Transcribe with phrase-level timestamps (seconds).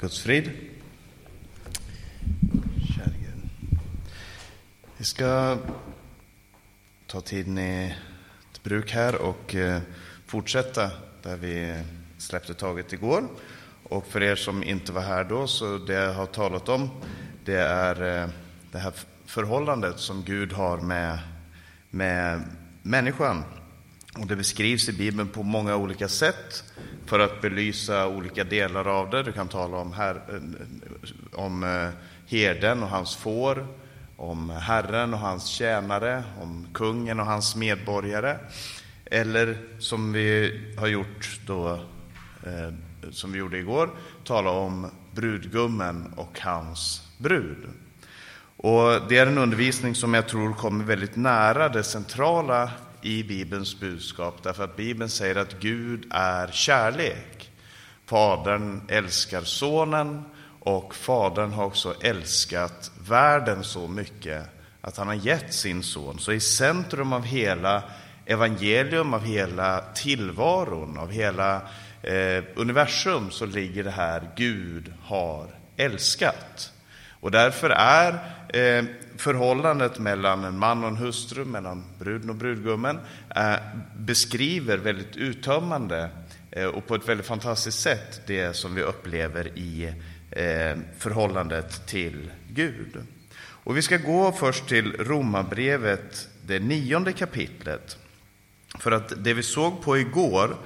[0.00, 0.50] Guds frid.
[2.96, 3.50] Kära Gud.
[4.96, 5.58] Vi ska
[7.06, 7.94] ta tiden i
[8.52, 9.80] ett bruk här och eh,
[10.26, 10.90] fortsätta
[11.22, 11.82] där vi
[12.18, 13.28] släppte taget igår.
[13.82, 16.90] Och för er som inte var här då, så det jag har talat om,
[17.44, 18.28] det är eh,
[18.72, 18.92] det här
[19.26, 21.18] förhållandet som Gud har med,
[21.90, 22.42] med
[22.82, 23.44] människan.
[24.18, 26.64] Och det beskrivs i Bibeln på många olika sätt
[27.08, 29.22] för att belysa olika delar av det.
[29.22, 31.88] Du kan tala om, her, eh, om eh,
[32.26, 33.66] herden och hans får,
[34.16, 38.36] om Herren och hans tjänare, om kungen och hans medborgare.
[39.04, 41.72] Eller som vi har gjort då,
[42.46, 42.74] eh,
[43.10, 43.90] som vi gjorde igår,
[44.24, 47.66] tala om brudgummen och hans brud.
[48.56, 52.70] Och det är en undervisning som jag tror kommer väldigt nära det centrala
[53.02, 57.50] i Bibelns budskap, därför att Bibeln säger att Gud är kärlek.
[58.06, 60.24] Fadern älskar sonen
[60.60, 64.44] och fadern har också älskat världen så mycket
[64.80, 66.18] att han har gett sin son.
[66.18, 67.82] Så i centrum av hela
[68.26, 71.56] evangelium, av hela tillvaron, av hela
[72.02, 76.72] eh, universum så ligger det här Gud har älskat.
[77.20, 78.12] Och därför är
[78.48, 78.84] eh,
[79.16, 82.98] förhållandet mellan en man och en hustru, mellan bruden och brudgummen,
[83.36, 83.54] eh,
[83.96, 86.10] beskriver väldigt uttömmande
[86.50, 89.94] eh, och på ett väldigt fantastiskt sätt det som vi upplever i
[90.30, 92.96] eh, förhållandet till Gud.
[93.40, 97.96] Och vi ska gå först till Romarbrevet, det nionde kapitlet.
[98.78, 100.56] För att det vi såg på igår,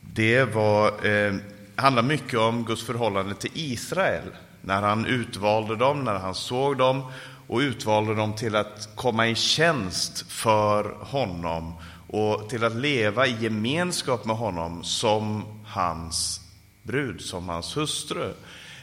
[0.00, 1.34] det var, eh,
[1.76, 4.30] handlar mycket om Guds förhållande till Israel
[4.66, 7.12] när han utvalde dem, när han såg dem
[7.46, 11.74] och utvalde dem till att komma i tjänst för honom
[12.08, 16.40] och till att leva i gemenskap med honom som hans
[16.82, 18.32] brud, som hans hustru.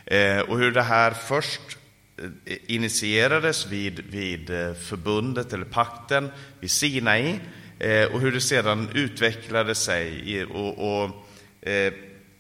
[0.06, 1.78] Eh, och hur det här först
[2.18, 7.40] eh, initierades vid, vid eh, förbundet eller pakten vid Sinai
[7.80, 11.10] eh, och hur det sedan utvecklade sig och, och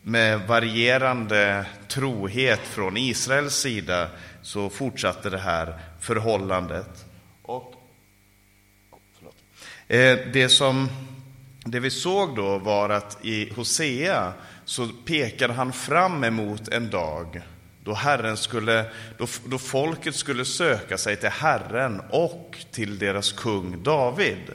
[0.04, 4.08] med varierande trohet från Israels sida
[4.42, 7.06] så fortsatte det här förhållandet.
[7.42, 7.74] Och,
[9.88, 10.90] eh, det, som,
[11.66, 14.34] det vi såg då var att i Hosea
[14.66, 17.42] så pekade han fram emot en dag
[17.84, 18.86] då, Herren skulle,
[19.18, 24.52] då, då folket skulle söka sig till Herren och till deras kung David.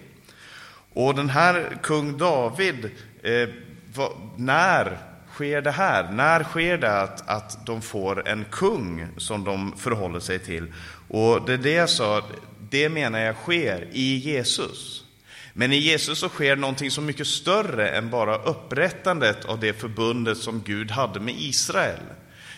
[0.92, 2.90] Och den här kung David,
[3.22, 3.48] eh,
[3.94, 4.98] var, när
[5.38, 6.12] sker det här?
[6.12, 10.72] När sker det att, att de får en kung som de förhåller sig till?
[11.08, 12.22] Och det är det jag sa,
[12.70, 15.04] det menar jag sker i Jesus.
[15.52, 20.38] Men i Jesus så sker någonting så mycket större än bara upprättandet av det förbundet
[20.38, 22.00] som Gud hade med Israel.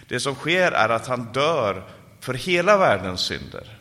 [0.08, 1.84] Det som sker är att han dör
[2.20, 3.78] för hela världens synder.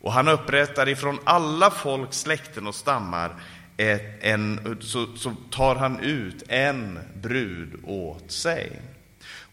[0.00, 3.34] Och han upprättar ifrån alla folk, släkten och stammar
[3.76, 8.80] en, så, så tar han ut en brud åt sig.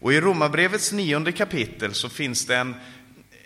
[0.02, 2.74] Och i Romarbrevets nionde kapitel så finns det en,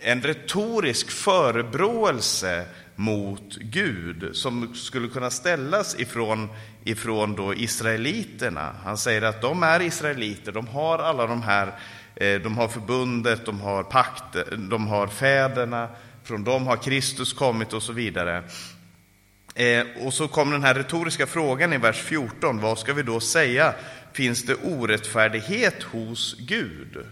[0.00, 2.64] en retorisk förebråelse
[2.96, 6.48] mot Gud som skulle kunna ställas ifrån,
[6.84, 8.72] ifrån då israeliterna.
[8.84, 11.66] Han säger att de är israeliter, de har alla de här,
[12.16, 15.88] eh, de har förbundet, de har pakten, de har fäderna,
[16.24, 18.42] från dem har Kristus kommit och så vidare.
[19.56, 22.60] Eh, och så kommer den här retoriska frågan i vers 14.
[22.60, 23.74] Vad ska vi då säga?
[24.12, 27.06] Finns det orättfärdighet hos Gud?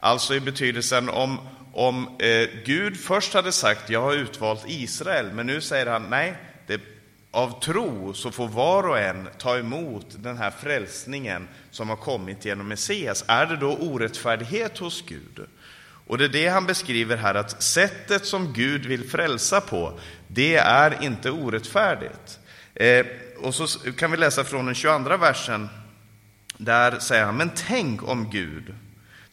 [0.00, 1.38] Alltså i betydelsen om,
[1.72, 6.34] om eh, Gud först hade sagt jag har utvalt Israel, men nu säger han nej,
[6.66, 6.80] det,
[7.30, 12.44] av tro så får var och en ta emot den här frälsningen som har kommit
[12.44, 13.24] genom Messias.
[13.26, 15.46] Är det då orättfärdighet hos Gud?
[16.08, 20.56] Och det är det han beskriver här, att sättet som Gud vill frälsa på, det
[20.56, 22.38] är inte orättfärdigt.
[22.74, 23.06] Eh,
[23.42, 25.68] och så kan vi läsa från den 22 versen.
[26.56, 28.74] Där säger han, men tänk om Gud,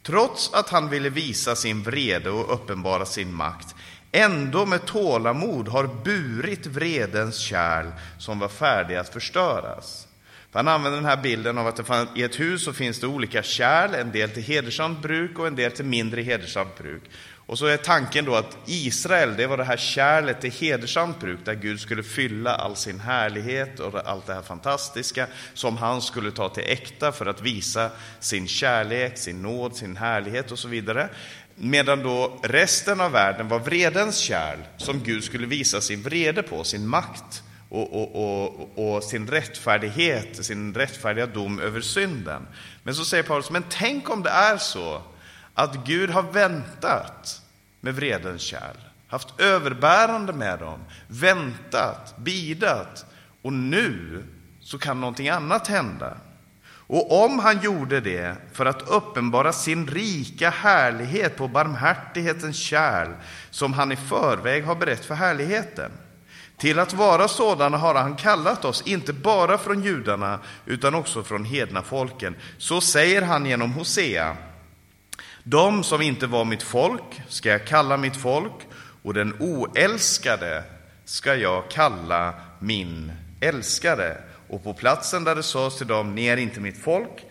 [0.02, 3.74] trots att han ville visa sin vrede och uppenbara sin makt,
[4.12, 7.86] ändå med tålamod har burit vredens kärl
[8.18, 10.05] som var färdig att förstöras.
[10.52, 11.80] Han använder den här bilden av att
[12.14, 15.56] i ett hus så finns det olika kärl, en del till hedersamt bruk och en
[15.56, 17.02] del till mindre hedersamt bruk.
[17.46, 21.38] Och så är tanken då att Israel, det var det här kärlet till hedersamt bruk,
[21.44, 26.30] där Gud skulle fylla all sin härlighet och allt det här fantastiska som han skulle
[26.30, 27.90] ta till äkta för att visa
[28.20, 31.08] sin kärlek, sin nåd, sin härlighet och så vidare.
[31.54, 36.64] Medan då resten av världen var vredens kärl som Gud skulle visa sin vrede på,
[36.64, 42.46] sin makt och, och, och, och, sin rättfärdighet, sin rättfärdiga dom över synden.
[42.82, 45.02] Men så säger Paulus, men tänk om det är så
[45.54, 47.42] att Gud har väntat
[47.80, 48.76] med vredens kärl,
[49.06, 53.06] haft överbärande med dem, väntat, bidat
[53.42, 54.22] och nu
[54.60, 56.16] så kan någonting annat hända.
[56.88, 63.08] Och om han gjorde det för att uppenbara sin rika härlighet på barmhärtighetens kärl
[63.50, 65.90] som han i förväg har berett för härligheten.
[66.56, 71.44] Till att vara sådana har han kallat oss, inte bara från judarna utan också från
[71.44, 72.36] hedna folken.
[72.58, 74.36] Så säger han genom Hosea.
[75.42, 78.52] De som inte var mitt folk ska jag kalla mitt folk
[79.02, 80.62] och den oälskade
[81.04, 84.22] ska jag kalla min älskade.
[84.48, 87.26] Och på platsen där det sades till dem, ni är inte mitt folk,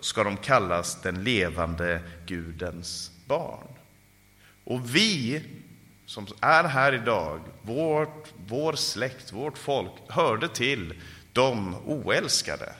[0.00, 3.68] ska de kallas den levande Gudens barn.
[4.64, 5.42] Och vi
[6.10, 10.94] som är här idag, vårt, vår släkt, vårt folk, hörde till
[11.32, 12.72] de oälskade.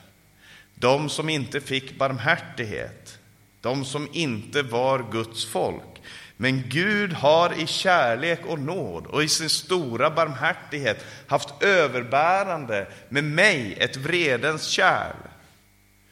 [0.75, 3.19] De som inte fick barmhärtighet,
[3.61, 6.03] de som inte var Guds folk.
[6.37, 13.25] Men Gud har i kärlek och nåd och i sin stora barmhärtighet haft överbärande med
[13.25, 15.17] mig ett vredens kärl.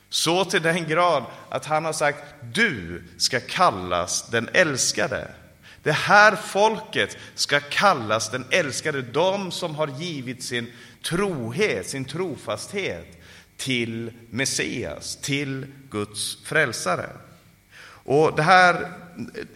[0.09, 5.29] Så till den grad att han har sagt, du ska kallas den älskade.
[5.83, 10.73] Det här folket ska kallas den älskade, de som har givit sin
[11.03, 13.23] trohet, sin trofasthet
[13.57, 17.11] till Messias, till Guds frälsare.
[18.05, 18.93] Och det här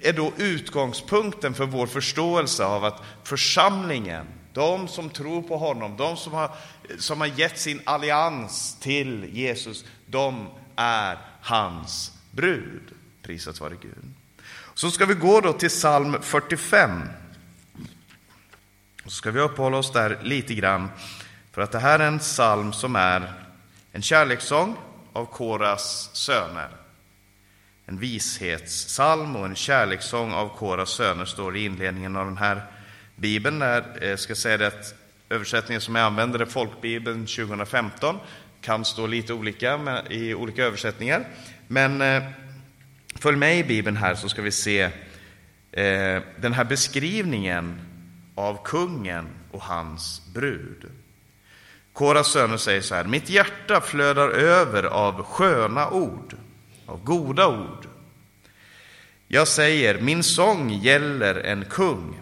[0.01, 6.17] är då utgångspunkten för vår förståelse av att församlingen, de som tror på honom, de
[6.17, 6.51] som har,
[6.99, 12.83] som har gett sin allians till Jesus, de är hans brud.
[13.23, 14.22] Prisat vare Gud.
[14.75, 17.03] Så ska vi gå då till psalm 45.
[19.05, 20.89] Så ska vi uppehålla oss där lite grann,
[21.53, 23.33] för att det här är en psalm som är
[23.93, 24.77] en kärlekssång
[25.13, 26.69] av Koras söner.
[27.87, 32.67] En vishetssalm och en kärlekssång av Koras söner står i inledningen av den här
[33.17, 33.59] bibeln.
[33.59, 34.95] Där, jag ska säga det att
[35.31, 38.19] översättningen som jag använder är folkbibeln 2015.
[38.61, 41.29] Kan stå lite olika i olika översättningar.
[41.69, 42.23] Men eh,
[43.15, 44.83] följ med i bibeln här så ska vi se
[45.73, 47.81] eh, den här beskrivningen
[48.35, 50.91] av kungen och hans brud.
[51.93, 56.37] Koras söner säger så här, mitt hjärta flödar över av sköna ord
[56.93, 57.87] av goda ord.
[59.29, 62.21] Jag säger, min sång gäller en kung.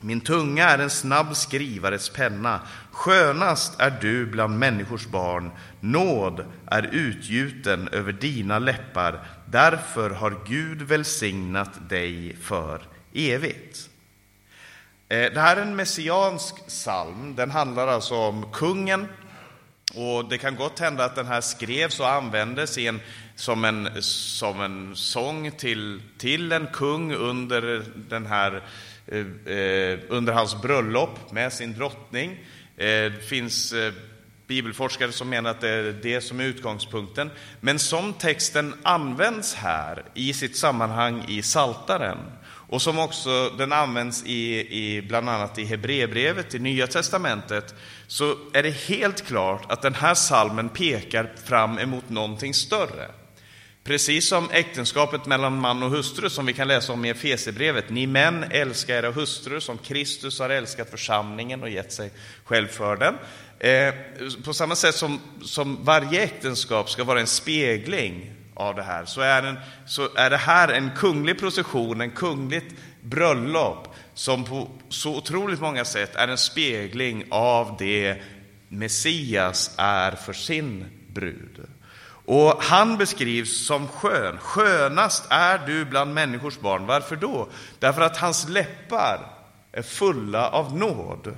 [0.00, 2.60] Min tunga är en snabb skrivares penna.
[2.90, 5.50] Skönast är du bland människors barn.
[5.80, 9.26] Nåd är utgjuten över dina läppar.
[9.50, 12.82] Därför har Gud välsignat dig för
[13.14, 13.90] evigt.
[15.08, 17.34] Eh, det här är en messiansk psalm.
[17.36, 19.08] Den handlar alltså om kungen.
[19.94, 23.00] Och Det kan gott hända att den här skrevs och användes i en
[23.34, 28.62] som en, som en sång till, till en kung under, den här,
[29.06, 32.44] eh, eh, under hans bröllop med sin drottning.
[32.76, 33.74] Det finns
[34.46, 37.30] bibelforskare som menar att det är det som är utgångspunkten.
[37.60, 42.18] Men som texten används här i sitt sammanhang i Saltaren
[42.68, 47.74] och som också den används i, i bland annat i Hebreerbrevet, i Nya Testamentet,
[48.06, 53.10] så är det helt klart att den här salmen pekar fram emot någonting större.
[53.84, 57.90] Precis som äktenskapet mellan man och hustru som vi kan läsa om i Efesierbrevet.
[57.90, 62.10] Ni män älskar era hustrur som Kristus har älskat församlingen och gett sig
[62.44, 63.14] själv för den.
[63.58, 63.94] Eh,
[64.44, 69.20] på samma sätt som, som varje äktenskap ska vara en spegling av det här, så
[69.20, 75.16] är, en, så är det här en kunglig procession, en kungligt bröllop som på så
[75.16, 78.22] otroligt många sätt är en spegling av det
[78.68, 80.84] Messias är för sin
[81.14, 81.60] brud.
[82.26, 84.38] Och han beskrivs som skön.
[84.38, 86.86] Skönast är du bland människors barn.
[86.86, 87.48] Varför då?
[87.78, 89.20] Därför att hans läppar
[89.72, 91.36] är fulla av nåd.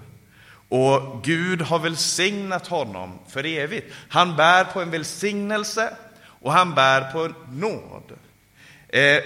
[0.69, 3.95] Och Gud har välsignat honom för evigt.
[4.09, 5.97] Han bär på en välsignelse
[6.41, 8.13] och han bär på en nåd.
[8.89, 9.23] Eh,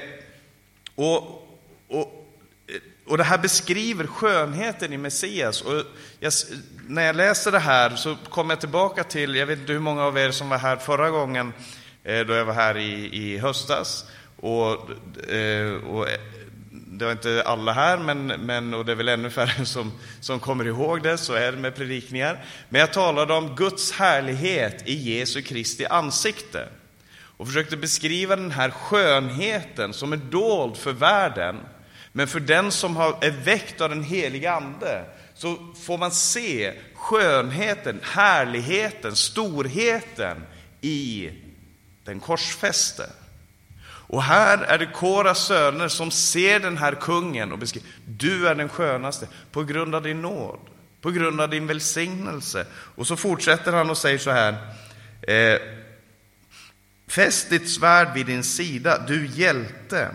[0.94, 1.48] och,
[1.88, 2.28] och
[2.66, 5.62] eh, och det här beskriver skönheten i Messias.
[5.62, 5.84] Och
[6.20, 6.32] jag,
[6.88, 10.02] när jag läser det här så kommer jag tillbaka till, jag vet inte hur många
[10.02, 11.52] av er som var här förra gången,
[12.04, 14.04] eh, då jag var här i, i höstas.
[14.36, 14.90] Och,
[15.30, 16.08] eh, och
[16.72, 20.40] det var inte alla här, men, men, och det är väl ännu färre som, som
[20.40, 22.44] kommer ihåg det, så är det med predikningar.
[22.68, 26.68] Men jag talade om Guds härlighet i Jesu Kristi ansikte
[27.36, 31.56] och försökte beskriva den här skönheten som är dold för världen
[32.12, 38.00] men för den som är väckt av den heliga Ande så får man se skönheten,
[38.02, 40.36] härligheten, storheten
[40.80, 41.30] i
[42.04, 43.06] den korsfäste.
[44.12, 48.54] Och här är det Koras söner som ser den här kungen och beskriver, du är
[48.54, 50.58] den skönaste på grund av din nåd,
[51.00, 52.66] på grund av din välsignelse.
[52.72, 54.56] Och så fortsätter han och säger så här,
[55.22, 55.60] eh,
[57.08, 60.08] fäst ditt svärd vid din sida, du hjälte,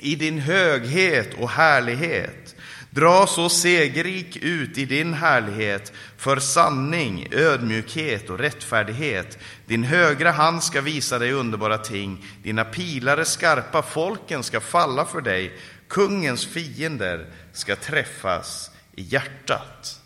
[0.00, 2.54] i din höghet och härlighet.
[2.98, 9.38] Dra så segerrik ut i din härlighet för sanning, ödmjukhet och rättfärdighet.
[9.66, 15.20] Din högra hand ska visa dig underbara ting, dina pilare skarpa, folken ska falla för
[15.20, 15.52] dig,
[15.88, 20.00] kungens fiender ska träffas i hjärtat.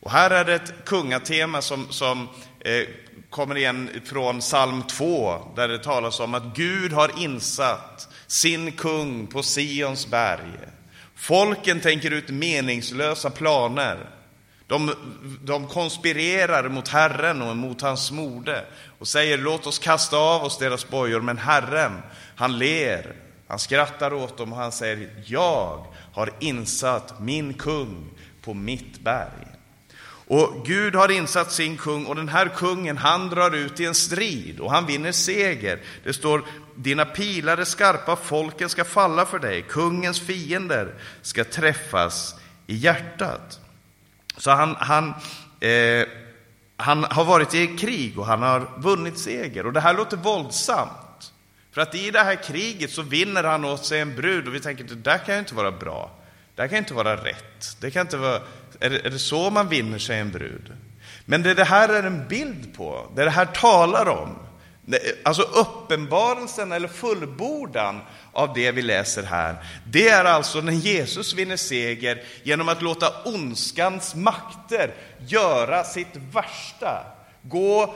[0.00, 2.28] Och här är det ett kungatema som, som
[2.60, 2.82] eh,
[3.30, 9.26] kommer igen från psalm 2, där det talas om att Gud har insatt sin kung
[9.26, 10.75] på Sions berg.
[11.16, 14.10] Folken tänker ut meningslösa planer.
[14.66, 14.94] De,
[15.42, 18.64] de konspirerar mot Herren och mot hans mode
[18.98, 21.20] och säger låt oss kasta av oss deras bojor.
[21.20, 22.02] Men Herren,
[22.36, 23.14] han ler,
[23.48, 28.10] han skrattar åt dem och han säger jag har insatt min kung
[28.42, 29.46] på mitt berg.
[30.28, 33.94] Och Gud har insatt sin kung och den här kungen han drar ut i en
[33.94, 35.80] strid och han vinner seger.
[36.04, 36.44] Det står
[36.76, 42.34] dina pilar är skarpa, folken ska falla för dig, kungens fiender ska träffas
[42.66, 43.60] i hjärtat.
[44.36, 45.14] Så han, han,
[45.60, 46.06] eh,
[46.76, 49.66] han har varit i krig och han har vunnit seger.
[49.66, 51.32] Och det här låter våldsamt.
[51.72, 54.60] För att i det här kriget så vinner han åt sig en brud och vi
[54.60, 56.10] tänker, det där kan ju inte vara bra.
[56.54, 57.76] Det här kan inte vara rätt.
[57.80, 58.40] Det kan inte vara,
[58.80, 60.72] är, det, är det så man vinner sig en brud?
[61.24, 64.38] Men det det här är en bild på, det det här talar om,
[65.22, 68.00] Alltså uppenbarelsen eller fullbordan
[68.32, 73.22] av det vi läser här, det är alltså när Jesus vinner seger genom att låta
[73.24, 74.94] ondskans makter
[75.28, 77.06] göra sitt värsta,
[77.42, 77.94] gå,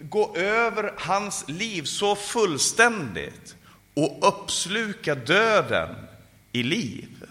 [0.00, 3.56] gå över hans liv så fullständigt
[3.94, 5.94] och uppsluka döden
[6.52, 7.21] i liv.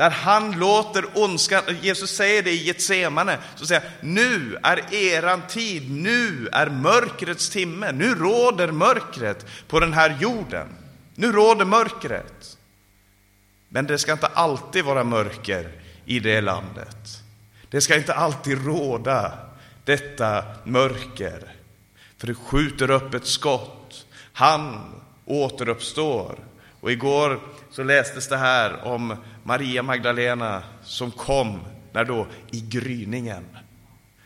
[0.00, 5.90] Där han låter ondskan, Jesus säger det i Getsemane, så säger nu är eran tid,
[5.90, 10.68] nu är mörkrets timme, nu råder mörkret på den här jorden.
[11.14, 12.58] Nu råder mörkret.
[13.68, 15.72] Men det ska inte alltid vara mörker
[16.04, 17.22] i det landet.
[17.70, 19.32] Det ska inte alltid råda
[19.84, 21.54] detta mörker.
[22.18, 24.06] För det skjuter upp ett skott.
[24.32, 24.80] Han
[25.24, 26.38] återuppstår.
[26.80, 27.40] Och igår
[27.70, 31.60] så lästes det här om Maria Magdalena som kom
[31.92, 33.44] när då i gryningen,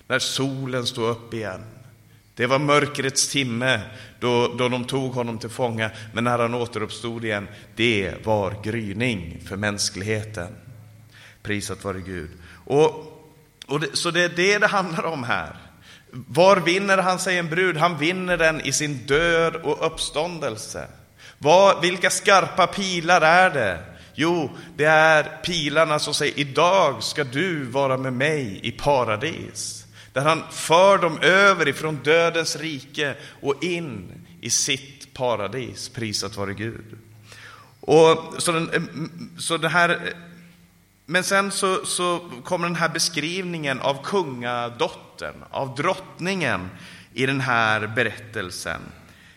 [0.07, 1.65] när solen stod upp igen.
[2.35, 3.81] Det var mörkrets timme
[4.21, 9.41] då, då de tog honom till fånga, men när han återuppstod igen, det var gryning
[9.49, 10.49] för mänskligheten.
[11.43, 12.31] Prisat vare Gud.
[12.65, 12.89] Och,
[13.67, 15.57] och det, så det är det det handlar om här.
[16.11, 17.77] Var vinner han sig en brud?
[17.77, 20.89] Han vinner den i sin död och uppståndelse.
[21.39, 23.81] Vad, vilka skarpa pilar är det?
[24.15, 29.87] Jo, det är pilarna som säger idag ska du vara med mig i paradis.
[30.13, 35.89] Där han för dem över ifrån dödens rike och in i sitt paradis.
[35.89, 36.99] Prisat vare Gud.
[37.81, 38.83] Och så, den, eh,
[39.39, 39.97] så det här, eh,
[41.07, 46.71] men sen så, så kommer den här beskrivningen av kungadottern, av drottningen
[47.15, 48.81] i den här berättelsen.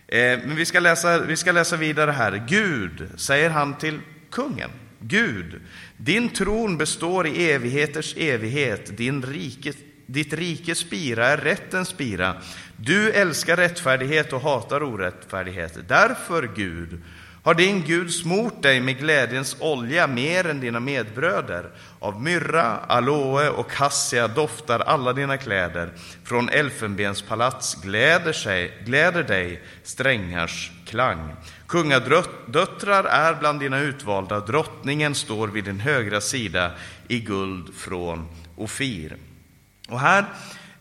[0.07, 2.45] Eh, men vi ska, läsa, vi ska läsa vidare här.
[2.47, 3.99] Gud, säger han till
[4.31, 5.61] kungen, Gud,
[5.97, 9.73] din tron består i evigheters evighet, din rike,
[10.05, 12.35] ditt rikes spira är rättens spira.
[12.77, 15.77] Du älskar rättfärdighet och hatar orättfärdighet.
[15.87, 17.01] Därför, Gud,
[17.47, 21.69] har din Gud smort dig med glädjens olja mer än dina medbröder.
[21.99, 25.93] Av myrra, aloe och kassia doftar alla dina kläder.
[26.23, 31.35] Från elfenbenspalats gläder, sig, gläder dig strängars klang.
[31.67, 36.71] Kungadöttrar är bland dina utvalda, drottningen står vid din högra sida
[37.07, 39.15] i guld från Ofir.
[39.89, 40.25] Och här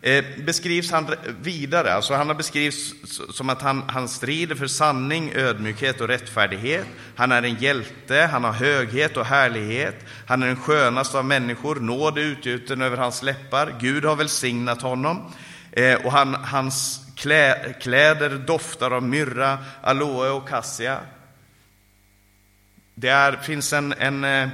[0.01, 2.95] Eh, beskrivs han vidare, alltså han har beskrivits
[3.31, 6.87] som att han, han strider för sanning, ödmjukhet och rättfärdighet.
[7.17, 9.97] Han är en hjälte, han har höghet och härlighet.
[10.27, 13.75] Han är den skönaste av människor, nåd är utgjuten över hans läppar.
[13.81, 15.33] Gud har välsignat honom.
[15.73, 21.01] Eh, och han, hans klä, kläder doftar av myrra, aloe och kassia.
[22.95, 24.49] Det är, finns en, en eh,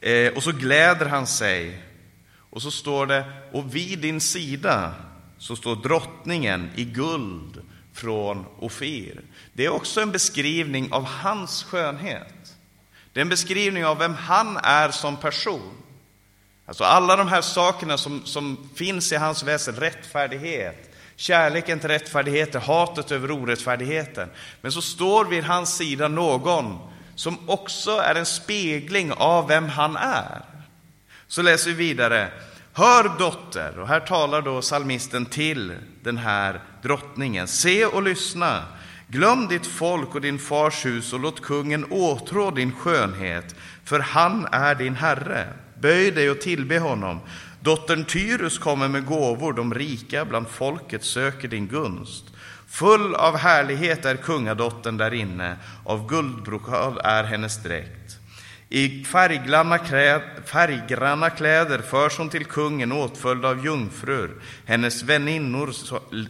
[0.00, 1.82] eh, och så gläder han sig
[2.50, 4.94] och så står det, och vid din sida
[5.38, 7.62] så står drottningen i guld
[7.92, 9.20] från Ofir.
[9.52, 12.56] Det är också en beskrivning av hans skönhet.
[13.12, 15.72] Det är en beskrivning av vem han är som person.
[16.66, 20.88] Alltså alla de här sakerna som, som finns i hans väsen, rättfärdighet,
[21.20, 24.28] Kärleken till rättfärdigheten, hatet över orättfärdigheten.
[24.60, 26.78] Men så står vid hans sida någon
[27.14, 30.42] som också är en spegling av vem han är.
[31.28, 32.28] Så läser vi vidare.
[32.72, 37.48] Hör dotter, och här talar då salmisten till den här drottningen.
[37.48, 38.62] Se och lyssna.
[39.08, 43.54] Glöm ditt folk och din fars hus och låt kungen åtrå din skönhet,
[43.84, 45.46] för han är din herre.
[45.80, 47.20] Böj dig och tillbe honom.
[47.60, 52.24] Dottern Tyrus kommer med gåvor, de rika bland folket söker din gunst.
[52.68, 58.17] Full av härlighet är kungadottern där inne, av guldbrokad är hennes dräkt.
[58.70, 59.78] I färggranna,
[60.44, 65.72] färggranna kläder förs hon till kungen åtföljd av jungfrur, hennes väninnor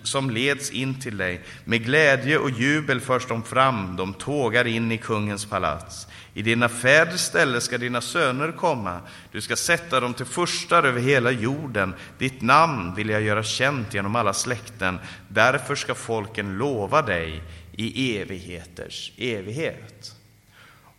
[0.02, 1.40] som leds in till dig.
[1.64, 6.07] Med glädje och jubel förs de fram, de tågar in i kungens palats.
[6.35, 9.00] I dina fäders ställe ska dina söner komma,
[9.33, 11.95] du ska sätta dem till furstar över hela jorden.
[12.18, 17.42] Ditt namn vill jag göra känt genom alla släkten, därför ska folken lova dig
[17.73, 20.14] i evigheters evighet.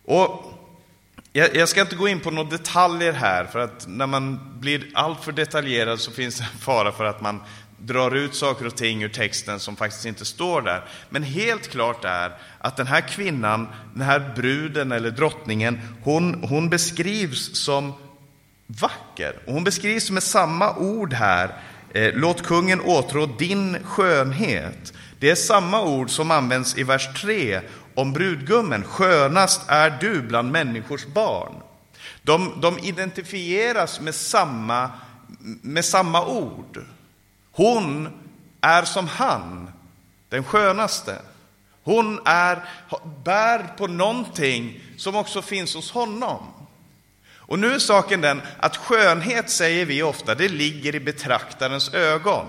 [0.04, 0.59] Och
[1.32, 4.90] jag, jag, ska inte gå in på några detaljer här, för att när man blir
[4.94, 7.40] alltför detaljerad så finns det en fara för att man
[7.78, 10.84] drar ut saker och ting ur texten som faktiskt inte står där.
[11.10, 16.70] Men helt klart är att den här kvinnan, den här bruden eller drottningen, hon, hon
[16.70, 17.92] beskrivs som
[18.66, 19.36] vacker.
[19.46, 21.54] Och hon beskrivs med samma ord här.
[21.94, 24.92] Eh, låt kungen åtrå din skönhet.
[25.18, 27.60] Det är samma ord som används i vers 3
[27.94, 28.84] om brudgummen.
[28.84, 31.54] Skönast är du bland människors barn.
[32.22, 34.90] De, de identifieras med samma,
[35.62, 36.84] med samma ord.
[37.52, 38.08] Hon
[38.60, 39.70] är som han,
[40.28, 41.18] den skönaste.
[41.82, 42.64] Hon är,
[43.24, 46.46] bär på någonting som också finns hos honom.
[47.50, 52.46] Och nu är saken den att skönhet, säger vi ofta, det ligger i betraktarens ögon.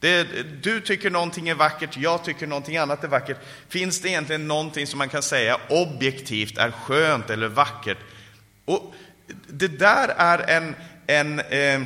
[0.00, 0.24] Det,
[0.62, 3.36] du tycker någonting är vackert, jag tycker någonting annat är vackert.
[3.68, 7.98] Finns det egentligen någonting som man kan säga objektivt är skönt eller vackert?
[8.64, 8.94] Och
[9.46, 10.74] det där är en,
[11.06, 11.82] en eh,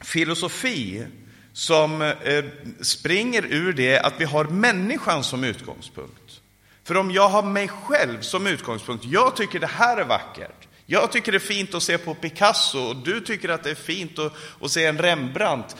[0.00, 1.06] filosofi
[1.52, 2.44] som eh,
[2.80, 6.40] springer ur det att vi har människan som utgångspunkt.
[6.84, 11.12] För om jag har mig själv som utgångspunkt, jag tycker det här är vackert, jag
[11.12, 14.18] tycker det är fint att se på Picasso och du tycker att det är fint
[14.18, 15.76] att, att se en Rembrandt.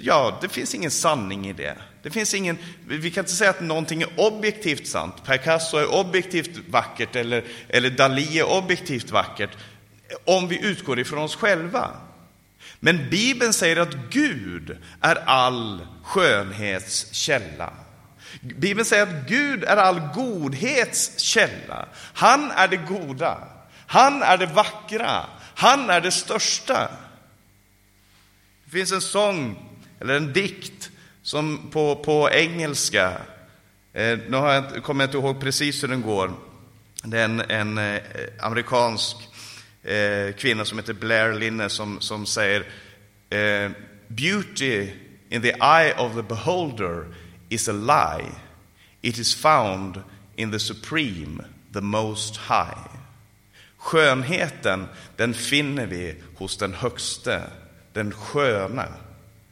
[0.00, 1.76] Ja, det finns ingen sanning i det.
[2.02, 5.14] det finns ingen, vi kan inte säga att någonting är objektivt sant.
[5.26, 9.50] Picasso är objektivt vackert eller, eller Dalí är objektivt vackert
[10.24, 11.90] om vi utgår ifrån oss själva.
[12.80, 17.72] Men Bibeln säger att Gud är all skönhets källa.
[18.40, 21.88] Bibeln säger att Gud är all godhets källa.
[22.14, 23.48] Han är det goda.
[23.92, 25.26] Han är det vackra.
[25.54, 26.90] Han är det största.
[28.64, 29.68] Det finns en sång,
[30.00, 30.90] eller en dikt,
[31.22, 33.12] som på, på engelska,
[33.92, 36.32] eh, nu har jag, kommer jag inte ihåg precis hur den går.
[37.04, 38.00] Det är en, en eh,
[38.40, 39.16] amerikansk
[39.82, 42.60] eh, kvinna som heter Blair Linne som, som säger
[43.30, 43.70] eh,
[44.08, 44.90] Beauty
[45.28, 47.06] in the eye of the beholder
[47.48, 48.30] is a lie.
[49.02, 50.02] It is found
[50.36, 53.01] in the supreme, the most high.
[53.82, 57.42] Skönheten, den finner vi hos den högste,
[57.92, 58.84] den sköna.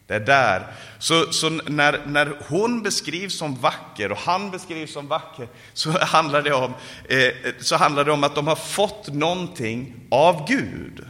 [0.06, 0.66] Det är där.
[0.98, 6.42] Så, så när, när hon beskrivs som vacker och han beskrivs som vacker så handlar,
[6.42, 6.74] det om,
[7.08, 11.04] eh, så handlar det om att de har fått någonting av Gud.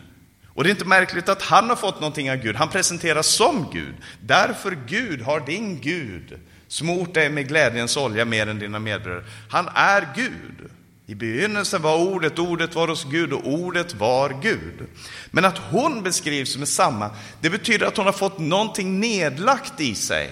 [0.47, 2.57] Och det är inte märkligt att han har fått någonting av Gud.
[2.57, 3.95] Han presenteras som Gud.
[4.21, 9.25] Därför Gud har din Gud smort dig med glädjens olja mer än dina medbröder.
[9.49, 10.71] Han är Gud.
[11.11, 14.87] I begynnelsen var ordet, ordet var hos Gud och ordet var Gud.
[15.31, 19.95] Men att hon beskrivs med samma, det betyder att hon har fått någonting nedlagt i
[19.95, 20.31] sig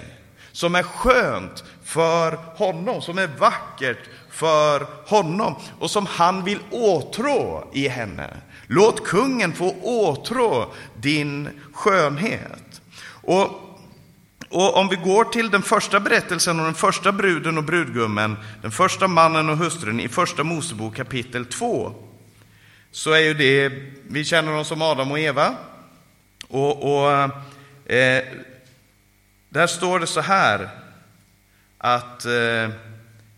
[0.53, 3.99] som är skönt för honom, som är vackert
[4.31, 8.31] för honom och som han vill åtrå i henne.
[8.67, 12.81] Låt kungen få åtrå din skönhet.
[13.23, 13.68] Och
[14.49, 18.71] och om vi går till den första berättelsen om den första bruden och brudgummen, den
[18.71, 21.95] första mannen och hustrun i första Mosebok kapitel 2,
[22.91, 23.73] så är ju det,
[24.09, 25.55] vi känner dem som Adam och Eva.
[26.49, 27.13] Och, och
[27.93, 28.25] eh,
[29.49, 30.69] där står det så här,
[31.79, 32.71] att eh,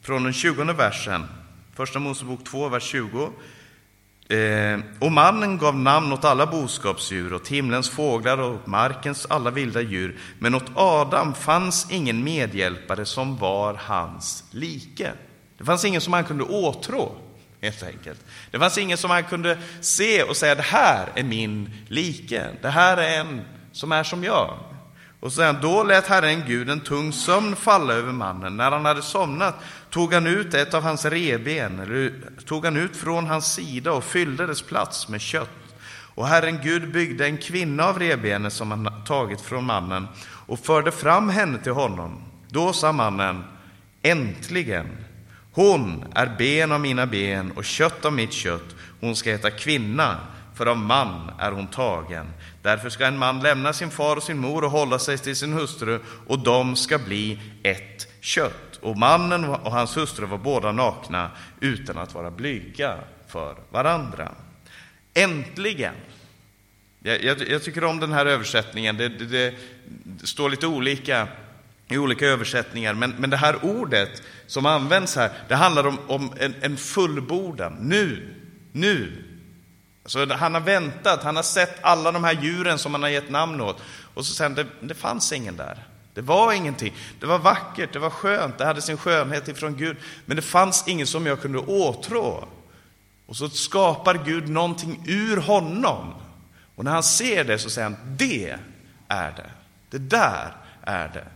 [0.02, 1.26] från den 20 versen,
[1.74, 3.32] första Mosebok 2, vers 20,
[4.30, 9.80] Eh, och mannen gav namn åt alla boskapsdjur, åt himlens fåglar och markens alla vilda
[9.80, 10.18] djur.
[10.38, 15.12] Men åt Adam fanns ingen medhjälpare som var hans like.
[15.58, 17.12] Det fanns ingen som han kunde åtrå,
[17.62, 18.24] helt enkelt.
[18.50, 22.46] Det fanns ingen som han kunde se och säga, det här är min like.
[22.62, 23.40] Det här är en
[23.72, 24.58] som är som jag.
[25.20, 28.56] Och sen då lät Herren Gud en tung sömn falla över mannen.
[28.56, 29.54] När han hade somnat
[29.90, 32.12] tog han ut ett av hans reben, eller
[32.46, 35.50] tog han ut från hans sida och fyllde dess plats med kött.
[36.14, 40.08] Och Herren Gud byggde en kvinna av rebenet som han tagit från mannen
[40.46, 42.22] och förde fram henne till honom.
[42.48, 43.44] Då sa mannen,
[44.02, 44.86] äntligen,
[45.52, 48.74] hon är ben av mina ben och kött av mitt kött.
[49.00, 50.16] Hon ska heta kvinna,
[50.54, 52.26] för av man är hon tagen.
[52.62, 55.52] Därför ska en man lämna sin far och sin mor och hålla sig till sin
[55.52, 58.76] hustru, och de ska bli ett kött.
[58.80, 64.32] Och mannen och hans hustru var båda nakna utan att vara blyga för varandra.
[65.14, 65.94] Äntligen!
[67.02, 68.96] Jag, jag, jag tycker om den här översättningen.
[68.96, 69.54] Det, det, det,
[70.26, 71.28] står lite olika
[71.88, 76.32] i olika översättningar, men, men det här ordet som används här, det handlar om, om
[76.38, 77.76] en, en fullbordan.
[77.80, 78.34] Nu,
[78.72, 79.24] nu.
[80.16, 83.30] Alltså, han har väntat, han har sett alla de här djuren som han har gett
[83.30, 83.82] namn åt.
[84.14, 85.86] Och så säger han, det, det fanns ingen där.
[86.14, 86.94] Det var ingenting.
[87.20, 89.96] Det var vackert, det var skönt, det hade sin skönhet ifrån Gud.
[90.26, 92.48] Men det fanns ingen som jag kunde åtrå.
[93.26, 96.14] Och så skapar Gud någonting ur honom.
[96.76, 98.56] Och när han ser det så säger han, det
[99.08, 99.50] är det.
[99.90, 101.26] Det där är det.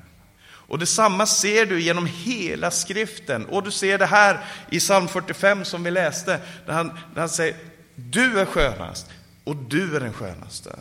[0.67, 3.47] Och detsamma ser du genom hela skriften.
[3.47, 7.29] Och du ser det här i psalm 45 som vi läste, där han, där han
[7.29, 7.57] säger,
[7.95, 9.07] du är skönast
[9.45, 10.79] och du är den skönaste.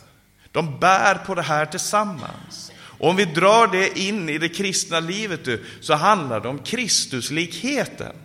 [0.51, 2.71] De bär på det här tillsammans.
[2.99, 6.59] Och om vi drar det in i det kristna livet du, så handlar det om
[6.59, 8.15] Kristuslikheten.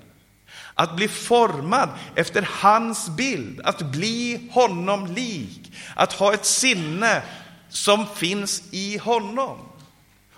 [0.74, 7.22] Att bli formad efter hans bild, att bli honom lik, att ha ett sinne
[7.68, 9.67] som finns i honom.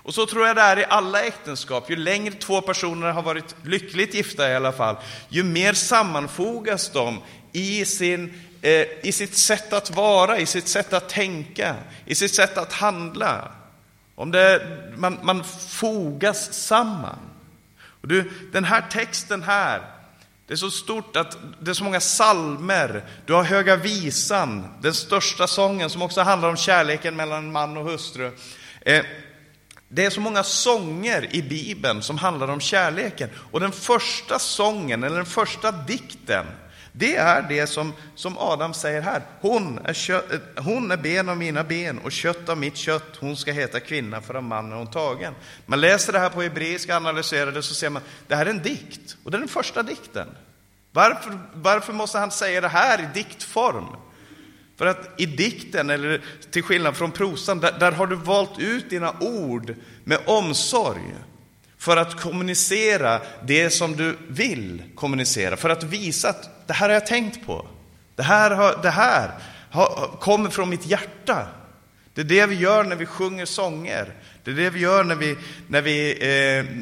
[0.02, 1.90] Och så tror jag det är i alla äktenskap.
[1.90, 4.96] Ju längre två personer har varit lyckligt gifta i alla fall,
[5.28, 7.20] ju mer sammanfogas de
[7.52, 12.34] i, sin, eh, i sitt sätt att vara, i sitt sätt att tänka, i sitt
[12.34, 13.50] sätt att handla.
[14.14, 17.18] Om det, man, man fogas samman.
[18.00, 19.82] Och du, den här texten här,
[20.46, 23.04] det är så stort att det är så många salmer.
[23.26, 27.84] Du har Höga visan, den största sången som också handlar om kärleken mellan man och
[27.84, 28.30] hustru.
[28.80, 29.04] Eh,
[29.92, 33.31] det är så många sånger i Bibeln som handlar om kärleken.
[33.50, 36.46] Och den första sången, eller den första dikten,
[36.92, 39.22] det är det som, som Adam säger här.
[39.40, 43.16] Hon är, kött, eh, hon är ben av mina ben och kött av mitt kött.
[43.20, 45.35] Hon ska heta kvinna, för av mannen är hon tagen.
[45.66, 48.62] Man läser det här på hebreiska, analyserar det, så ser man det här är en
[48.62, 49.16] dikt.
[49.24, 50.29] Och det är den första dikten.
[50.92, 53.87] Varför, varför måste han säga det här i diktform?
[54.80, 58.90] För att i dikten, eller till skillnad från prosan, där, där har du valt ut
[58.90, 61.14] dina ord med omsorg
[61.78, 66.94] för att kommunicera det som du vill kommunicera, för att visa att det här har
[66.94, 67.66] jag tänkt på.
[68.16, 69.30] Det här, har, det här
[69.70, 71.46] har, kommer från mitt hjärta.
[72.14, 74.14] Det är det vi gör när vi sjunger sånger.
[74.54, 75.36] Det är det vi gör när vi,
[75.68, 76.10] när vi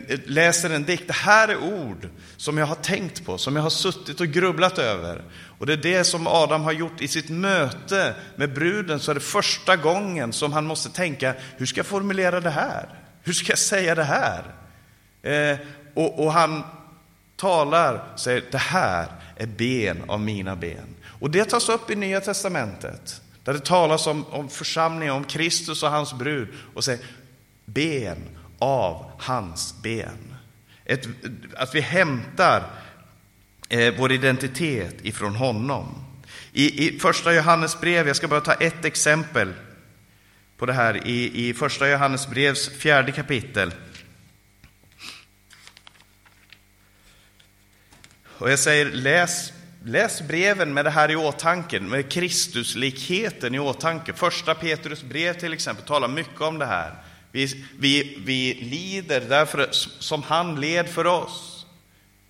[0.09, 1.07] eh, läser en dikt.
[1.07, 4.79] Det här är ord som jag har tänkt på, som jag har suttit och grubblat
[4.79, 5.23] över.
[5.59, 9.15] Och det är det som Adam har gjort i sitt möte med bruden, så är
[9.15, 12.89] det första gången som han måste tänka, hur ska jag formulera det här?
[13.23, 14.45] Hur ska jag säga det här?
[15.23, 15.59] Eh,
[15.95, 16.63] och, och han
[17.37, 20.95] talar, säger, det här är ben av mina ben.
[21.21, 25.83] Och det tas upp i Nya Testamentet, där det talas om, om församlingen, om Kristus
[25.83, 27.01] och hans brud, och säger,
[27.73, 28.19] ben
[28.59, 30.35] av hans ben.
[30.85, 31.09] Ett,
[31.57, 32.63] att vi hämtar
[33.69, 36.05] eh, vår identitet ifrån honom.
[36.53, 39.53] I, I första Johannes brev, jag ska bara ta ett exempel
[40.57, 43.73] på det här, i, i första Johannes brevs fjärde kapitel.
[48.25, 49.53] Och jag säger, läs,
[49.85, 54.13] läs breven med det här i åtanke, med Kristuslikheten i åtanke.
[54.13, 56.95] Första Petrus brev till exempel talar mycket om det här.
[57.33, 61.67] Vi, vi, vi lider därför som han led för oss.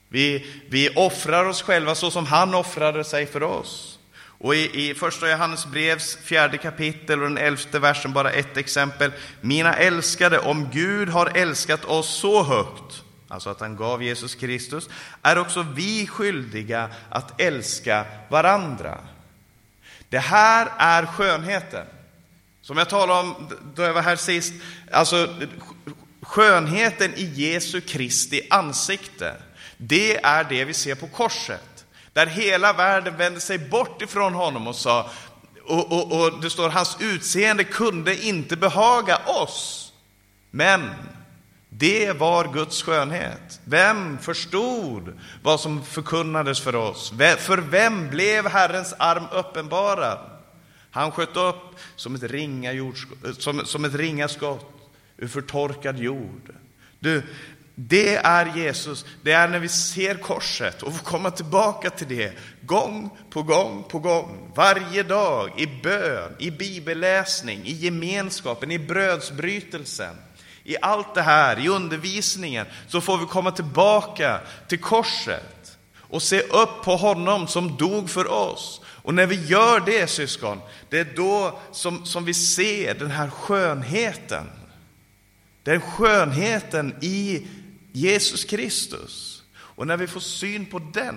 [0.08, 3.98] Vi, vi offrar oss själva så som han offrade sig för oss.
[4.40, 9.12] Och i, i första Johannes brevs fjärde kapitel och den elfte versen, bara ett exempel.
[9.40, 14.88] Mina älskade, om Gud har älskat oss så högt, alltså att han gav Jesus Kristus,
[15.22, 18.98] är också vi skyldiga att älska varandra.
[20.08, 21.86] Det här är skönheten.
[22.68, 24.52] Som jag talade om då jag var här sist,
[24.92, 25.34] alltså
[26.22, 29.34] skönheten i Jesu Kristi ansikte.
[29.76, 31.84] Det är det vi ser på korset.
[32.12, 35.10] Där hela världen vände sig bort ifrån honom och sa,
[35.64, 39.92] och, och, och det står hans utseende kunde inte behaga oss.
[40.50, 40.90] Men
[41.68, 43.60] det var Guds skönhet.
[43.64, 47.12] Vem förstod vad som förkunnades för oss?
[47.38, 50.37] För vem blev Herrens arm uppenbarad?
[50.90, 55.98] Han sköt upp som ett ringa, jordskott, eh, som, som ett ringa skott ur förtorkad
[55.98, 56.54] jord.
[56.98, 57.22] Du,
[57.74, 59.04] det är Jesus.
[59.22, 63.84] Det är när vi ser korset och får komma tillbaka till det gång på gång
[63.88, 70.16] på gång, varje dag, i bön, i bibelläsning, i gemenskapen, i brödsbrytelsen.
[70.64, 76.40] I allt det här, i undervisningen, så får vi komma tillbaka till korset och se
[76.40, 78.80] upp på honom som dog för oss.
[79.08, 83.30] Och när vi gör det, syskon, det är då som, som vi ser den här
[83.30, 84.50] skönheten.
[85.62, 87.46] Den skönheten i
[87.92, 89.42] Jesus Kristus.
[89.56, 91.16] Och när vi får syn på den,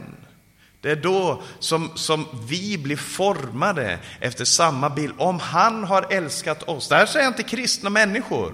[0.82, 5.14] det är då som, som vi blir formade efter samma bild.
[5.18, 8.54] Om han har älskat oss, det här säger inte kristna människor.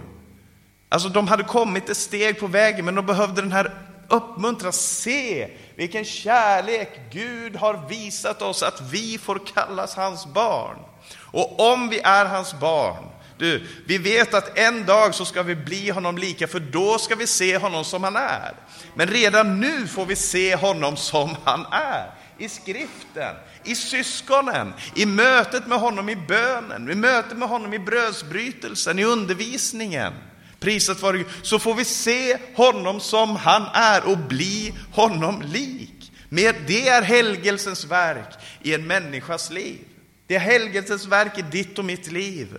[0.89, 3.73] Alltså de hade kommit ett steg på vägen, men de behövde den här
[4.09, 10.77] uppmuntras, Se vilken kärlek Gud har visat oss att vi får kallas hans barn.
[11.19, 13.03] Och om vi är hans barn,
[13.37, 17.15] du, vi vet att en dag så ska vi bli honom lika, för då ska
[17.15, 18.53] vi se honom som han är.
[18.93, 22.11] Men redan nu får vi se honom som han är.
[22.37, 27.79] I skriften, i syskonen, i mötet med honom i bönen, i mötet med honom i
[27.79, 30.13] brödsbrytelsen, i undervisningen.
[30.59, 31.27] Prisat vare Gud.
[31.41, 36.11] Så får vi se honom som han är och bli honom lik.
[36.29, 39.79] Med det är helgelsens verk i en människas liv.
[40.27, 42.57] Det är helgelsens verk i ditt och mitt liv.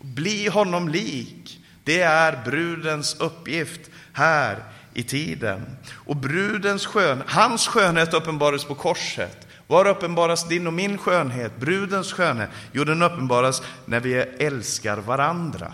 [0.00, 1.60] Bli honom lik.
[1.84, 3.80] Det är brudens uppgift
[4.12, 5.76] här i tiden.
[5.94, 9.46] Och brudens skön, hans skönhet uppenbaras på korset.
[9.66, 12.50] Var uppenbaras din och min skönhet, brudens skönhet?
[12.72, 15.72] Jo, den uppenbaras när vi älskar varandra.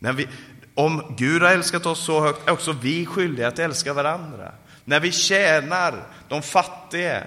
[0.00, 0.28] När vi,
[0.74, 4.52] om Gud har älskat oss så högt är också vi skyldiga att älska varandra.
[4.84, 7.24] När vi tjänar de fattiga,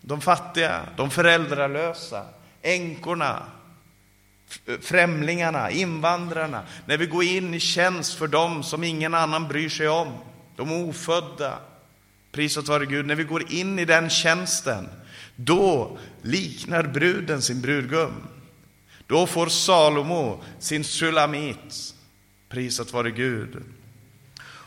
[0.00, 2.24] de fattiga, de föräldralösa,
[2.62, 3.42] änkorna,
[4.80, 9.88] främlingarna, invandrarna, när vi går in i tjänst för dem som ingen annan bryr sig
[9.88, 10.12] om,
[10.56, 11.58] de ofödda.
[12.32, 14.88] Prisat vare Gud, när vi går in i den tjänsten,
[15.36, 18.12] då liknar bruden sin brudgum.
[19.06, 21.94] Då får Salomo sin sulamit.
[22.50, 23.62] Prisat vare Gud.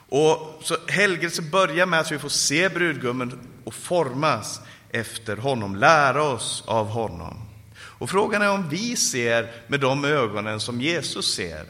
[0.10, 6.24] Och så helgelse börjar med att vi får se brudgummen och formas efter honom, lära
[6.24, 7.38] oss av honom.
[7.76, 11.66] Och frågan är om vi ser med de ögonen som Jesus ser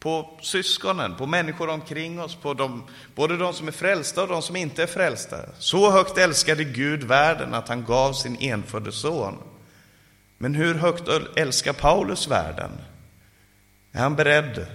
[0.00, 2.82] på syskonen, på människor omkring oss, på de,
[3.14, 5.36] både de som är frälsta och de som inte är frälsta.
[5.58, 9.38] Så högt älskade Gud världen att han gav sin enfödde son.
[10.38, 12.70] Men hur högt älskar Paulus världen?
[13.92, 14.66] Är han beredd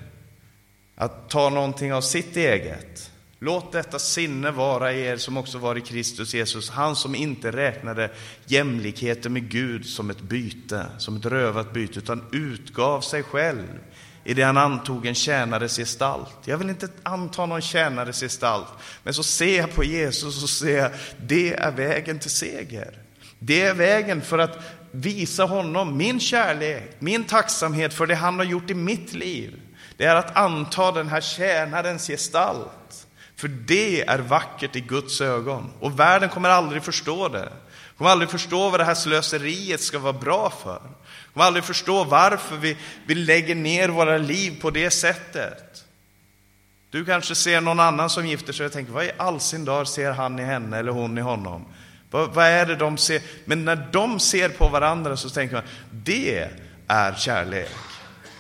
[0.97, 3.12] att ta någonting av sitt eget?
[3.39, 7.51] Låt detta sinne vara i er som också var i Kristus Jesus, han som inte
[7.51, 8.12] räknade
[8.45, 13.79] jämlikheten med Gud som ett byte, som ett rövat byte, utan utgav sig själv
[14.23, 16.36] i det han antog en tjänares gestalt.
[16.45, 18.67] Jag vill inte anta någon tjänares gestalt,
[19.03, 20.95] men så ser jag på Jesus och ser
[21.27, 22.97] det är vägen till seger.
[23.39, 24.60] Det är vägen för att
[24.91, 29.60] visa honom min kärlek, min tacksamhet för det han har gjort i mitt liv.
[29.97, 33.07] Det är att anta den här tjänarens gestalt.
[33.36, 35.71] För det är vackert i Guds ögon.
[35.79, 37.49] Och världen kommer aldrig förstå det.
[37.97, 40.81] Kommer aldrig förstå vad det här slöseriet ska vara bra för.
[41.33, 45.83] Kommer aldrig förstå varför vi, vi lägger ner våra liv på det sättet.
[46.89, 49.86] Du kanske ser någon annan som gifter sig och tänker, vad i all sin dar
[49.86, 51.65] ser han i henne eller hon i honom?
[52.12, 53.21] Vad, vad är det de ser?
[53.45, 56.49] Men när de ser på varandra så tänker man, det
[56.88, 57.75] är kärlek.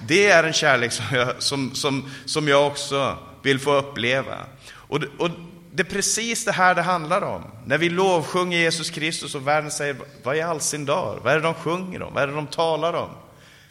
[0.07, 4.37] Det är en kärlek som jag, som, som, som jag också vill få uppleva.
[4.69, 5.29] Och, och
[5.71, 7.43] det är precis det här det handlar om.
[7.65, 11.19] När vi lovsjunger Jesus Kristus och världen säger, vad är all sin dag?
[11.23, 12.13] Vad är det de sjunger om?
[12.13, 13.09] Vad är det de talar om?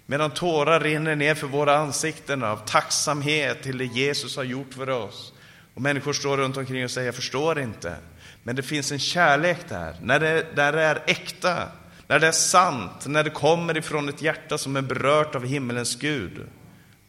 [0.06, 4.88] Medan tårar rinner ner för våra ansikten av tacksamhet till det Jesus har gjort för
[4.88, 5.32] oss.
[5.74, 7.96] Och människor står runt omkring och säger, jag förstår inte.
[8.42, 11.68] Men det finns en kärlek där, när det, där det är äkta,
[12.08, 15.96] när det är sant, när det kommer ifrån ett hjärta som är berört av himmelens
[15.96, 16.46] Gud.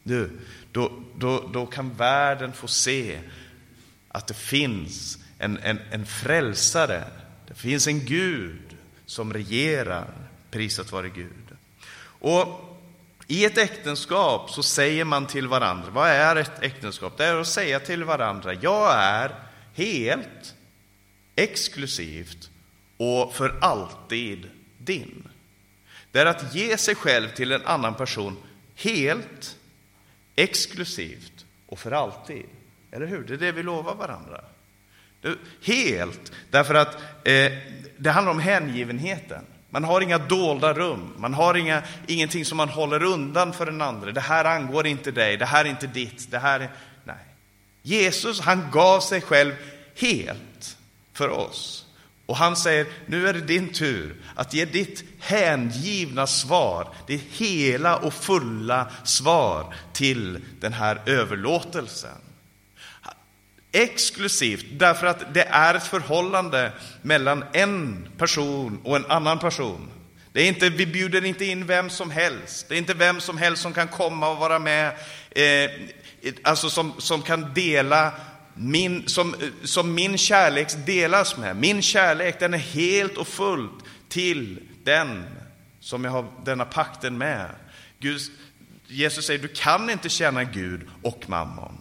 [0.03, 0.39] Du,
[0.71, 3.19] då, då, då kan världen få se
[4.07, 7.03] att det finns en, en, en frälsare.
[7.47, 10.07] Det finns en Gud som regerar.
[10.51, 11.57] Prisat vare Gud.
[12.19, 12.77] Och
[13.27, 17.17] i ett äktenskap så säger man till varandra, vad är ett äktenskap?
[17.17, 19.35] Det är att säga till varandra, jag är
[19.73, 20.55] helt,
[21.35, 22.49] exklusivt
[22.97, 24.49] och för alltid
[24.87, 25.29] din.
[26.11, 28.37] Det är att ge sig själv till en annan person
[28.75, 29.57] helt,
[30.35, 32.45] exklusivt och för alltid.
[32.91, 33.23] Eller hur?
[33.23, 34.41] Det är det vi lovar varandra.
[35.61, 37.51] Helt, därför att eh,
[37.97, 39.45] det handlar om hängivenheten.
[39.69, 41.13] Man har inga dolda rum.
[41.17, 44.11] Man har inga, ingenting som man håller undan för den andra.
[44.11, 45.37] Det här angår inte dig.
[45.37, 46.31] Det här är inte ditt.
[46.31, 46.69] Det här är...
[47.03, 47.15] Nej.
[47.81, 49.53] Jesus, han gav sig själv
[49.95, 50.77] helt
[51.13, 51.86] för oss.
[52.27, 57.97] Och han säger, nu är det din tur att ge ditt hängivna svar, det hela
[57.97, 62.17] och fulla svar till den här överlåtelsen.
[63.71, 69.89] Exklusivt, därför att det är ett förhållande mellan en person och en annan person.
[70.31, 72.65] Det är inte, vi bjuder inte in vem som helst.
[72.69, 74.87] Det är inte vem som helst som kan komma och vara med,
[75.29, 75.71] eh,
[76.43, 78.11] alltså som, som kan dela
[78.57, 81.55] min, som, som min kärlek delas med.
[81.55, 85.23] Min kärlek den är helt och fullt till den
[85.79, 87.49] som jag har denna pakten med.
[87.99, 88.21] Gud,
[88.87, 91.77] Jesus säger du kan inte tjäna Gud och mammon.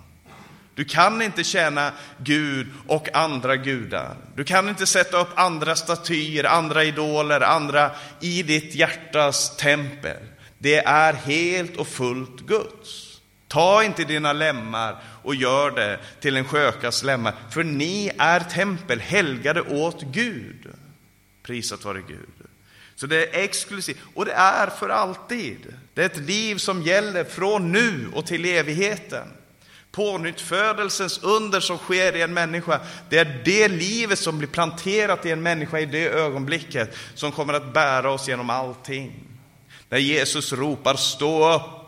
[0.75, 4.17] Du kan inte tjäna Gud och andra gudar.
[4.35, 10.23] Du kan inte sätta upp andra statyer, andra idoler, andra i ditt hjärtas tempel.
[10.59, 13.21] Det är helt och fullt Guds.
[13.49, 19.01] Ta inte dina lemmar och gör det till en skökas lemmar, för ni är tempel
[19.01, 20.67] helgade åt Gud.
[21.43, 22.49] Prisat vare Gud.
[22.97, 25.75] Så det är exklusivt, och det är för alltid.
[25.95, 29.29] Det är ett liv som gäller från nu och till evigheten.
[29.91, 35.31] Pånyttfödelsens under som sker i en människa, det är det livet som blir planterat i
[35.31, 39.13] en människa i det ögonblicket som kommer att bära oss genom allting.
[39.89, 41.86] När Jesus ropar stå upp,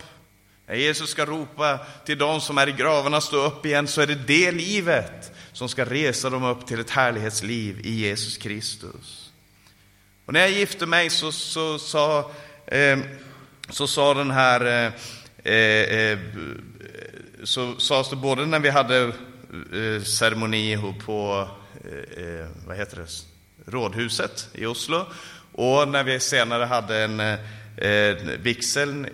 [0.68, 4.06] när Jesus ska ropa till de som är i gravarna stå upp igen, så är
[4.06, 9.30] det det livet som ska resa dem upp till ett härlighetsliv i Jesus Kristus.
[10.24, 12.30] Och när jag gifte mig så, så, så,
[12.66, 12.98] eh,
[13.68, 14.92] så sa den här
[15.44, 16.18] eh, eh,
[17.44, 21.48] så sades det både när vi hade eh, ceremoni på
[21.84, 23.08] eh, eh, vad heter det,
[23.70, 25.06] Rådhuset i Oslo
[25.52, 27.38] och när vi senare hade en eh,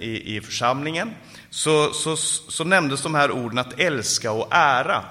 [0.01, 1.11] i, i församlingen
[1.55, 5.05] så, så, så nämndes de här orden att älska och ära.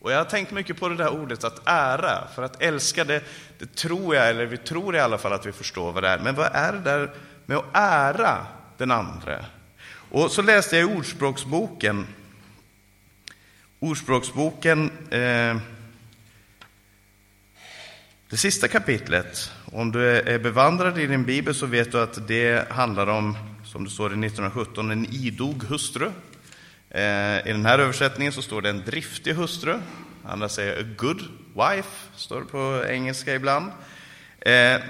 [0.00, 3.22] Och jag har tänkt mycket på det där ordet att ära, för att älska det,
[3.58, 6.18] det tror jag, eller vi tror i alla fall att vi förstår vad det är.
[6.18, 7.10] Men vad är det där
[7.46, 9.44] med att ära den andra?
[10.10, 12.06] Och så läste jag i Ordspråksboken,
[13.78, 15.56] Ordspråksboken, eh,
[18.30, 19.52] det sista kapitlet.
[19.72, 23.84] Om du är bevandrad i din bibel så vet du att det handlar om, som
[23.84, 26.10] det står i 1917, en idog hustru.
[26.90, 29.78] Eh, I den här översättningen så står det en driftig hustru.
[30.24, 31.22] Andra säger a good
[31.54, 33.66] wife, står det på engelska ibland.
[34.40, 34.80] Eh,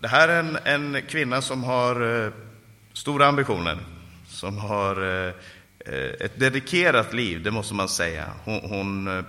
[0.00, 2.32] det här är en, en kvinna som har eh,
[2.92, 3.78] stora ambitioner,
[4.28, 5.32] som har
[6.20, 8.24] ett dedikerat liv, det måste man säga.
[8.44, 9.24] Hon, hon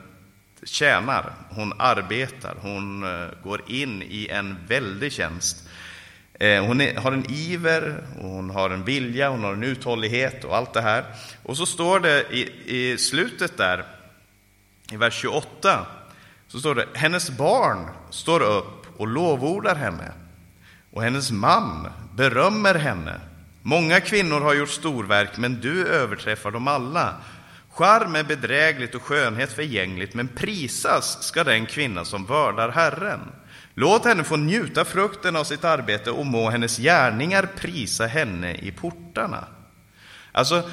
[0.63, 3.05] tjänar, hon arbetar, hon
[3.43, 5.66] går in i en väldig tjänst.
[6.39, 10.73] Eh, hon har en iver, hon har en vilja, hon har en uthållighet och allt
[10.73, 11.05] det här.
[11.43, 13.85] Och så står det i, i slutet där,
[14.91, 15.85] i vers 28,
[16.47, 20.11] så står det hennes barn står upp och lovordar henne
[20.91, 23.19] och hennes man berömmer henne.
[23.61, 27.15] Många kvinnor har gjort storverk, men du överträffar dem alla.
[27.69, 33.19] Charm är bedrägligt och skönhet förgängligt, men prisas ska den kvinna som vördar Herren.
[33.79, 38.71] Låt henne få njuta frukten av sitt arbete och må hennes gärningar prisa henne i
[38.71, 39.47] portarna.
[40.31, 40.69] Alltså,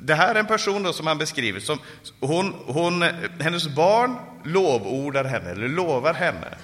[0.00, 1.78] det här är en person då som han beskriver som
[2.20, 3.02] hon, hon,
[3.40, 6.54] hennes barn lovordar henne, eller lovar henne.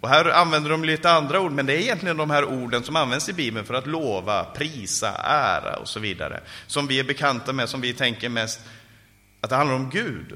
[0.00, 2.96] Och här använder de lite andra ord, men det är egentligen de här orden som
[2.96, 6.40] används i Bibeln för att lova, prisa, ära och så vidare.
[6.66, 8.60] Som vi är bekanta med, som vi tänker mest
[9.40, 10.32] att det handlar om Gud.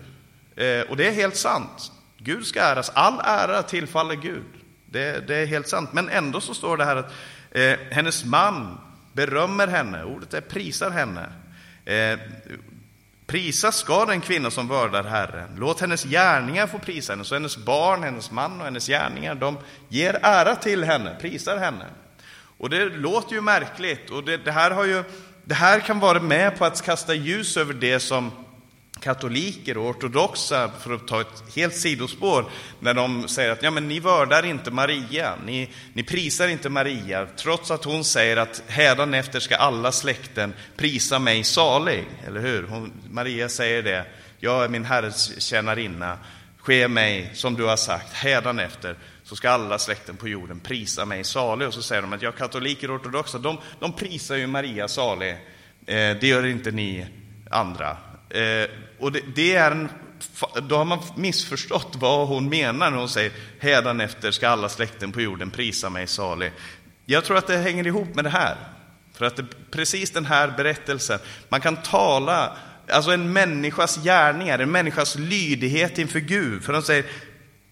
[0.57, 1.93] Eh, och det är helt sant.
[2.19, 4.62] Gud ska äras, all ära tillfaller Gud.
[4.93, 5.93] Det, det är helt sant.
[5.93, 7.13] Men ändå så står det här att
[7.51, 8.79] eh, hennes man
[9.13, 11.29] berömmer henne, ordet är prisar henne.
[11.85, 12.19] Eh,
[13.27, 15.49] Prisas ska den kvinna som vördar Herren.
[15.59, 19.59] Låt hennes gärningar få prisa henne, så hennes barn, hennes man och hennes gärningar, de
[19.89, 21.87] ger ära till henne, prisar henne.
[22.59, 25.05] Och det låter ju märkligt, och det, det här, har ju,
[25.45, 28.31] det här kan vara med på att kasta ljus över det som
[29.03, 32.45] katoliker och ortodoxa, för att ta ett helt sidospår,
[32.81, 37.27] när de säger att ja, men ni vördar inte Maria, ni, ni prisar inte Maria,
[37.37, 42.63] trots att hon säger att hädanefter ska alla släkten prisa mig salig, eller hur?
[42.63, 44.05] Hon, Maria säger det,
[44.41, 46.19] jag är min Herres tjänarinna,
[46.59, 51.25] ske mig som du har sagt, hädanefter så ska alla släkten på jorden prisa mig
[51.25, 51.69] salig.
[51.69, 55.31] Och så säger de att ja, katoliker och ortodoxa, de, de prisar ju Maria salig,
[55.87, 57.07] eh, det gör inte ni
[57.51, 57.97] andra.
[58.31, 58.71] Eh,
[59.03, 59.89] och det, det, är en
[60.63, 65.21] då har man missförstått vad hon menar när hon säger hädanefter ska alla släkten på
[65.21, 66.53] jorden prisa mig salig.
[67.07, 68.57] Jag tror att det hänger ihop med det här.
[69.15, 72.57] För att det, precis den här berättelsen, man kan tala,
[72.89, 76.65] alltså en människas gärningar, en människas lydighet inför Gud.
[76.65, 77.05] För de säger,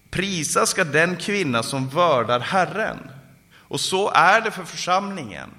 [0.09, 3.11] prisa ska den kvinna som vördar Herren.
[3.57, 5.49] Och så är det för församlingen.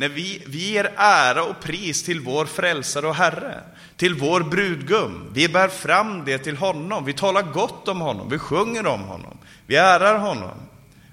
[0.00, 3.60] När vi, vi ger ära och pris till vår frälsare och Herre,
[3.96, 5.30] till vår brudgum.
[5.32, 9.38] Vi bär fram det till honom, vi talar gott om honom, vi sjunger om honom,
[9.66, 10.58] vi ärar honom.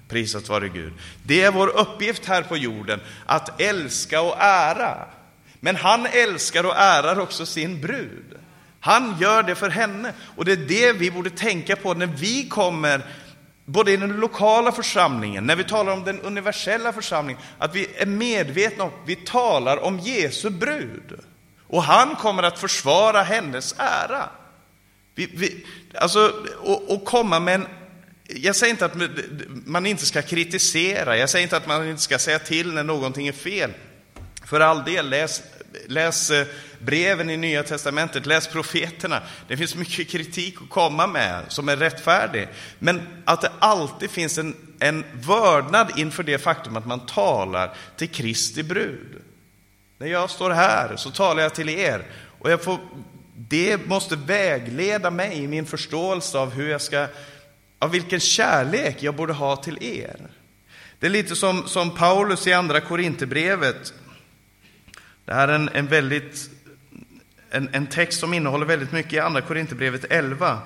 [0.08, 0.92] Prisat vare Gud.
[1.22, 5.06] Det är vår uppgift här på jorden, att älska och ära.
[5.60, 8.34] Men han älskar och ärar också sin brud.
[8.80, 10.12] Han gör det för henne.
[10.36, 13.02] Och det är det vi borde tänka på när vi kommer,
[13.68, 18.06] både i den lokala församlingen, när vi talar om den universella församlingen, att vi är
[18.06, 21.20] medvetna om, vi talar om Jesu brud.
[21.66, 24.28] Och han kommer att försvara hennes ära.
[25.14, 27.66] Vi, vi, alltså, och, och komma med en
[28.30, 28.96] jag säger inte att
[29.66, 33.28] man inte ska kritisera, jag säger inte att man inte ska säga till när någonting
[33.28, 33.70] är fel.
[34.44, 35.42] För all del, läs,
[35.86, 36.46] läs eh,
[36.78, 39.22] breven i Nya Testamentet, läs profeterna.
[39.48, 42.48] Det finns mycket kritik att komma med som är rättfärdig.
[42.78, 48.08] Men att det alltid finns en, en vördnad inför det faktum att man talar till
[48.08, 49.22] Kristi brud.
[49.98, 52.06] När jag står här så talar jag till er.
[52.38, 52.78] Och jag får,
[53.34, 57.06] det måste vägleda mig i min förståelse av hur jag ska
[57.78, 60.16] av vilken kärlek jag borde ha till er.
[60.98, 63.92] Det är lite som, som Paulus i Andra Korinthierbrevet.
[65.24, 66.50] Det här är en, en, väldigt,
[67.50, 70.58] en, en text som innehåller väldigt mycket i Andra Korinthierbrevet 11.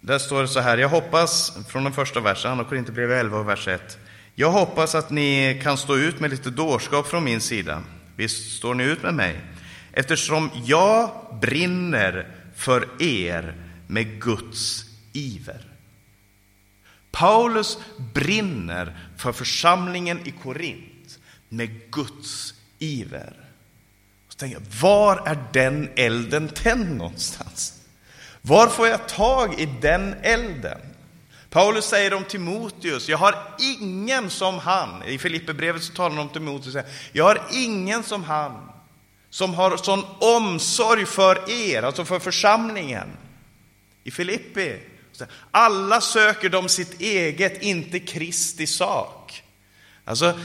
[0.00, 3.48] Där står det så här, jag hoppas, från den första versen, Andra Korinthierbrevet 11 och
[3.48, 3.98] vers 1.
[4.34, 7.82] Jag hoppas att ni kan stå ut med lite dårskap från min sida.
[8.16, 9.40] Visst står ni ut med mig?
[9.96, 11.10] eftersom jag
[11.40, 13.54] brinner för er
[13.86, 15.66] med Guds iver.
[17.10, 17.78] Paulus
[18.14, 20.93] brinner för församlingen i Korint
[21.56, 23.32] med Guds iver.
[24.28, 27.80] Så tänker jag, var är den elden tänd någonstans?
[28.42, 30.80] Var får jag tag i den elden?
[31.50, 33.34] Paulus säger om Timoteus, jag har
[33.80, 35.02] ingen som han.
[35.02, 36.76] I Filipperbrevet så talar han om Timoteus,
[37.12, 38.70] jag har ingen som han
[39.34, 43.08] som har sån omsorg för er, alltså för församlingen.
[44.04, 44.80] I Filippi.
[45.50, 49.43] Alla söker de sitt eget, inte Kristi sak.
[50.04, 50.38] Alltså,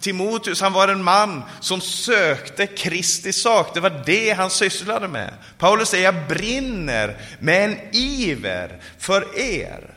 [0.00, 3.74] Timoteus han var en man som sökte Kristi sak.
[3.74, 5.34] Det var det han sysslade med.
[5.58, 9.94] Paulus säger, jag brinner med en iver för er.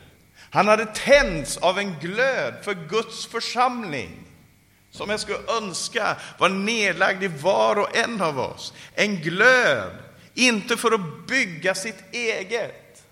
[0.50, 4.28] Han hade tänts av en glöd för Guds församling
[4.92, 8.74] som jag skulle önska var nedlagd i var och en av oss.
[8.96, 9.92] En glöd,
[10.34, 13.04] inte för att bygga sitt eget,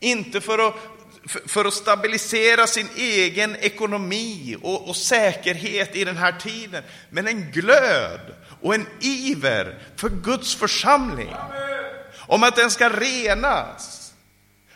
[0.00, 0.74] inte för att,
[1.26, 7.50] för att stabilisera sin egen ekonomi och, och säkerhet i den här tiden, men en
[7.50, 11.34] glöd och en iver för Guds församling.
[12.18, 14.12] Om att den ska renas,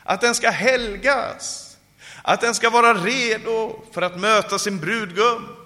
[0.03, 1.76] att den ska helgas,
[2.22, 5.57] att den ska vara redo för att möta sin brudgum.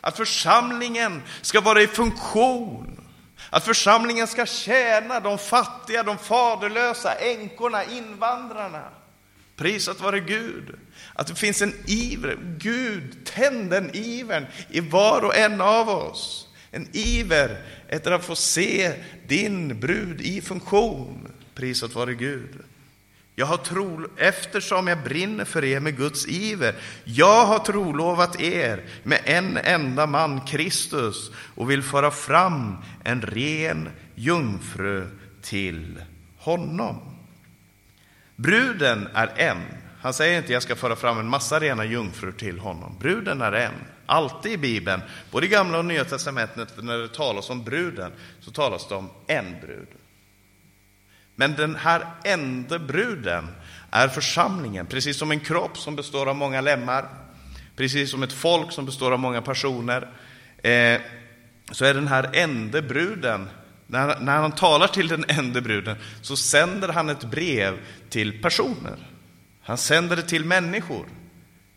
[0.00, 3.00] Att församlingen ska vara i funktion.
[3.50, 8.82] Att församlingen ska tjäna de fattiga, de faderlösa, änkorna, invandrarna.
[9.62, 10.74] Prisat vare Gud.
[11.14, 12.38] Att det finns en iver.
[12.58, 16.48] Gud, tänd den ivern i var och en av oss.
[16.70, 18.92] En iver efter att få se
[19.28, 21.28] din brud i funktion.
[21.54, 22.58] Prisat vare Gud.
[23.34, 26.74] Jag har tro, eftersom jag brinner för er med Guds iver.
[27.04, 33.88] Jag har trolovat er med en enda man, Kristus, och vill föra fram en ren
[34.14, 35.06] jungfru
[35.42, 36.02] till
[36.36, 37.11] honom.
[38.42, 39.62] Bruden är en.
[40.00, 42.96] Han säger inte jag ska föra fram en massa rena jungfrur till honom.
[43.00, 43.72] Bruden är en.
[44.06, 48.50] Alltid i Bibeln, både i Gamla och Nya testamentet, när det talas om bruden, så
[48.50, 49.88] talas det om en brud.
[51.34, 53.48] Men den här enda bruden
[53.90, 57.08] är församlingen, precis som en kropp som består av många lemmar,
[57.76, 60.08] precis som ett folk som består av många personer,
[60.62, 61.00] eh,
[61.70, 63.48] så är den här enda bruden,
[63.92, 67.78] när, när han talar till den enda bruden, så sänder han ett brev
[68.08, 68.96] till personer.
[69.62, 71.06] Han sänder det till människor,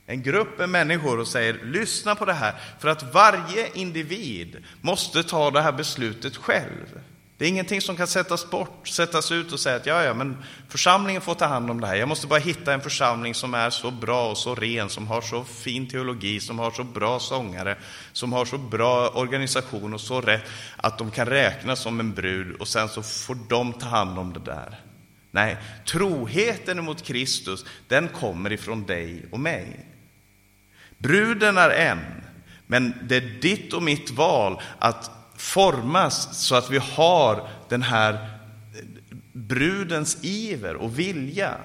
[0.06, 5.24] en grupp med människor och säger, lyssna på det här, för att varje individ måste
[5.24, 7.00] ta det här beslutet själv.
[7.38, 10.38] Det är ingenting som kan sättas bort, sättas ut och säga att ja, ja, men
[10.70, 11.96] församlingen får ta hand om det här.
[11.96, 15.22] Jag måste bara hitta en församling som är så bra och så ren, som har
[15.22, 17.78] så fin teologi, som har så bra sångare,
[18.12, 20.44] som har så bra organisation och så rätt
[20.78, 24.34] att de kan räknas som en brud och sen så får de ta hand om
[24.34, 24.80] det där.
[25.32, 25.58] Nej,
[25.88, 29.86] troheten mot Kristus, den kommer ifrån dig och mig.
[30.98, 32.00] Bruden är en,
[32.68, 35.12] men det är ditt och mitt val att
[35.46, 38.30] formas så att vi har den här
[39.32, 41.58] brudens iver och vilja.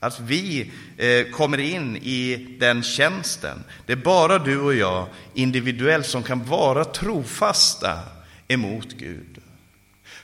[0.00, 3.64] Att vi eh, kommer in i den tjänsten.
[3.86, 7.98] Det är bara du och jag individuellt som kan vara trofasta
[8.48, 9.38] emot Gud.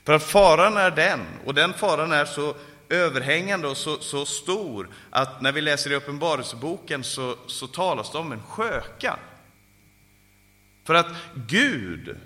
[0.05, 2.55] För att faran är den, och den faran är så
[2.89, 8.19] överhängande och så, så stor att när vi läser i Uppenbarelseboken så, så talas det
[8.19, 9.17] om en sköka.
[10.85, 12.17] För att Gud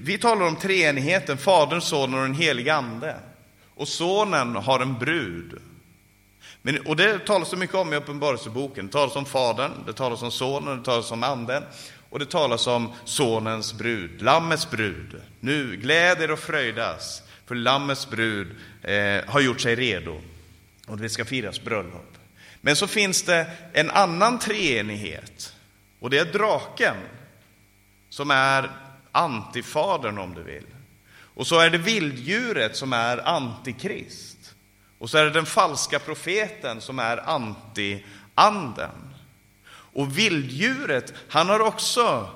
[0.00, 3.16] vi talar om treenigheten, Fadern, Sonen och den helige Ande.
[3.74, 5.58] Och Sonen har en brud.
[6.62, 8.86] Men, och det talas det mycket om i Uppenbarelseboken.
[8.86, 11.62] Det talas om Fadern, det talas om Sonen, det talas om Anden.
[12.10, 15.22] Och det talas om Sonens brud, Lammets brud.
[15.40, 20.20] Nu, gläd er och fröjdas, för Lammets brud eh, har gjort sig redo.
[20.86, 22.18] Och det ska firas bröllop.
[22.60, 25.54] Men så finns det en annan treenighet.
[26.00, 26.96] Och det är draken,
[28.08, 28.70] som är
[29.12, 30.66] antifadern om du vill.
[31.34, 34.54] Och så är det vilddjuret som är antikrist.
[34.98, 39.14] Och så är det den falska profeten som är anti-anden.
[39.92, 42.28] Och vilddjuret, han har också,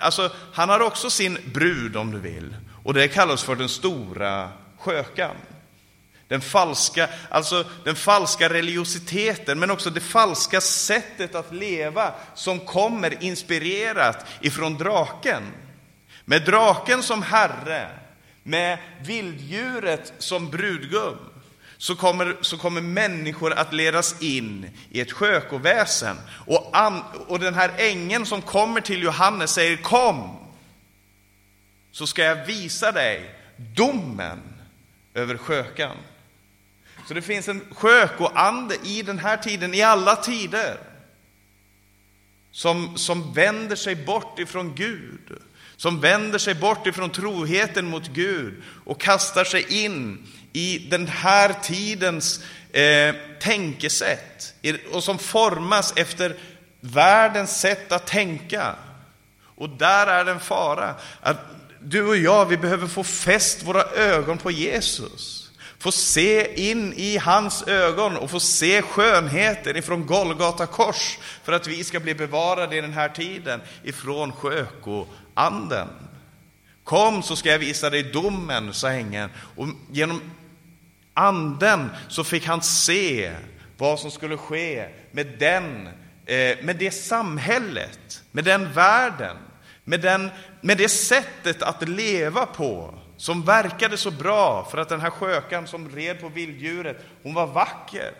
[0.00, 2.56] alltså, han har också sin brud om du vill.
[2.84, 5.36] Och det kallas för den stora skökan.
[6.28, 13.24] Den falska, alltså den falska religiositeten, men också det falska sättet att leva som kommer
[13.24, 15.42] inspirerat ifrån draken.
[16.24, 17.90] Med draken som herre,
[18.42, 21.18] med vilddjuret som brudgum,
[21.78, 26.16] så kommer, så kommer människor att ledas in i ett skökoväsen.
[26.46, 30.36] Och, an, och den här ängeln som kommer till Johannes säger kom,
[31.92, 34.40] så ska jag visa dig domen
[35.14, 35.96] över skökan.
[37.08, 40.78] Så det finns en skökoande i den här tiden, i alla tider,
[42.50, 45.38] som, som vänder sig bort ifrån Gud
[45.76, 51.54] som vänder sig bort ifrån troheten mot Gud och kastar sig in i den här
[51.62, 52.40] tidens
[52.72, 54.54] eh, tänkesätt
[54.92, 56.36] och som formas efter
[56.80, 58.74] världens sätt att tänka.
[59.56, 60.94] Och där är den fara.
[61.20, 61.36] Att
[61.80, 65.50] du och jag, vi behöver få fäst våra ögon på Jesus.
[65.78, 71.66] Få se in i hans ögon och få se skönheten ifrån Golgata kors för att
[71.66, 75.88] vi ska bli bevarade i den här tiden ifrån Sjöko anden.
[76.84, 79.30] Kom så ska jag visa dig domen, sa ängeln.
[79.56, 80.20] Och genom
[81.14, 83.32] anden så fick han se
[83.76, 85.86] vad som skulle ske med, den,
[86.26, 89.36] eh, med det samhället, med den världen,
[89.84, 90.30] med, den,
[90.60, 95.66] med det sättet att leva på som verkade så bra för att den här skökan
[95.66, 98.12] som red på vilddjuret, hon var vacker.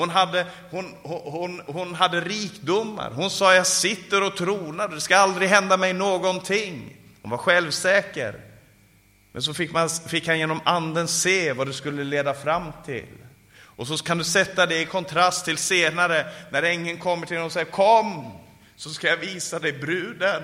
[0.00, 3.10] Hon hade, hon, hon, hon hade rikdomar.
[3.10, 6.96] Hon sa, jag sitter och tronar, det ska aldrig hända mig någonting.
[7.22, 8.40] Hon var självsäker.
[9.32, 13.06] Men så fick, man, fick han genom anden se vad det skulle leda fram till.
[13.62, 17.46] Och så kan du sätta det i kontrast till senare, när ängeln kommer till honom
[17.46, 18.32] och säger, kom,
[18.76, 20.42] så ska jag visa dig bruden,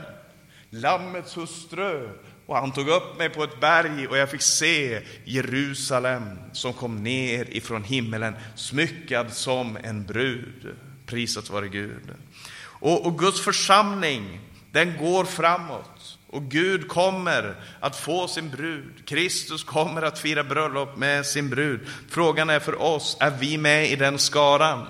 [0.71, 2.09] Lammets hustru.
[2.47, 7.03] Och han tog upp mig på ett berg och jag fick se Jerusalem som kom
[7.03, 10.77] ner ifrån himmelen, smyckad som en brud.
[11.07, 12.15] Prisat vare Gud.
[12.59, 14.41] Och, och Guds församling,
[14.73, 16.19] den går framåt.
[16.27, 19.07] Och Gud kommer att få sin brud.
[19.07, 21.81] Kristus kommer att fira bröllop med sin brud.
[22.09, 24.87] Frågan är för oss, är vi med i den skaran?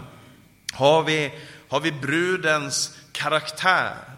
[0.72, 1.32] Har vi,
[1.68, 4.15] har vi brudens karaktär?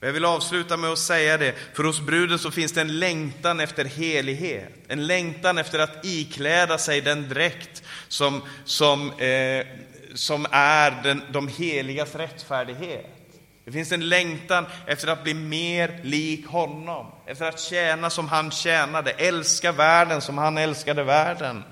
[0.00, 2.98] Och jag vill avsluta med att säga det, för hos bruden så finns det en
[2.98, 9.66] längtan efter helighet, en längtan efter att ikläda sig den dräkt som, som, eh,
[10.14, 13.06] som är den, de heligas rättfärdighet.
[13.64, 18.50] Det finns en längtan efter att bli mer lik honom, efter att tjäna som han
[18.50, 21.64] tjänade, älska världen som han älskade världen.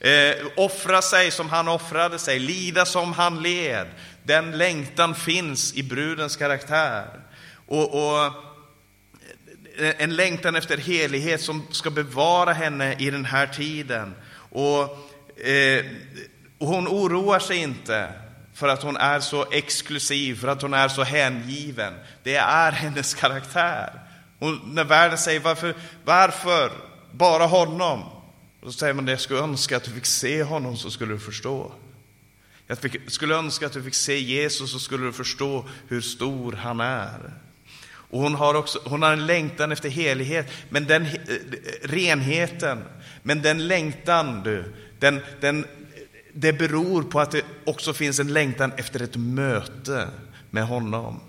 [0.00, 3.86] Eh, offra sig som han offrade sig, lida som han led.
[4.22, 7.27] Den längtan finns i brudens karaktär.
[7.68, 8.32] Och, och,
[9.78, 14.14] en längtan efter helighet som ska bevara henne i den här tiden.
[14.50, 14.82] Och,
[15.46, 15.84] eh,
[16.58, 18.08] och hon oroar sig inte
[18.54, 21.94] för att hon är så exklusiv, för att hon är så hängiven.
[22.22, 23.92] Det är hennes karaktär.
[24.38, 26.72] Hon, när världen säger varför, varför
[27.12, 28.04] bara honom?
[28.62, 31.20] Då säger man det, jag skulle önska att du fick se honom så skulle du
[31.20, 31.72] förstå.
[32.66, 36.52] Jag fick, skulle önska att du fick se Jesus så skulle du förstå hur stor
[36.52, 37.32] han är.
[38.10, 41.18] Och hon har också hon har en längtan efter helighet, men den eh, eh,
[41.82, 42.84] renheten,
[43.22, 45.66] men den längtan, du, den, den,
[46.32, 50.08] det beror på att det också finns en längtan efter ett möte
[50.50, 51.20] med honom.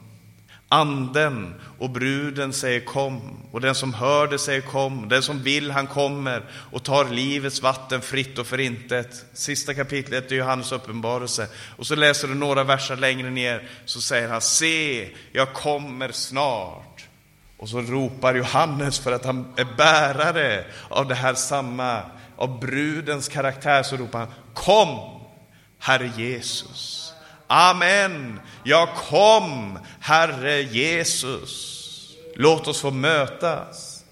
[0.72, 5.72] Anden och bruden säger kom, och den som hör det säger kom, den som vill
[5.72, 9.26] han kommer och tar livets vatten fritt och förintet.
[9.34, 11.48] Sista kapitlet är Johannes uppenbarelse.
[11.78, 17.08] Och så läser du några verser längre ner, så säger han, se, jag kommer snart.
[17.58, 22.02] Och så ropar Johannes för att han är bärare av det här samma,
[22.36, 25.22] av brudens karaktär, så ropar han, kom,
[25.80, 26.99] Herre Jesus.
[27.52, 28.39] Amen.
[28.64, 31.76] Jag kom, Herre Jesus.
[32.36, 34.06] Låt oss få mötas.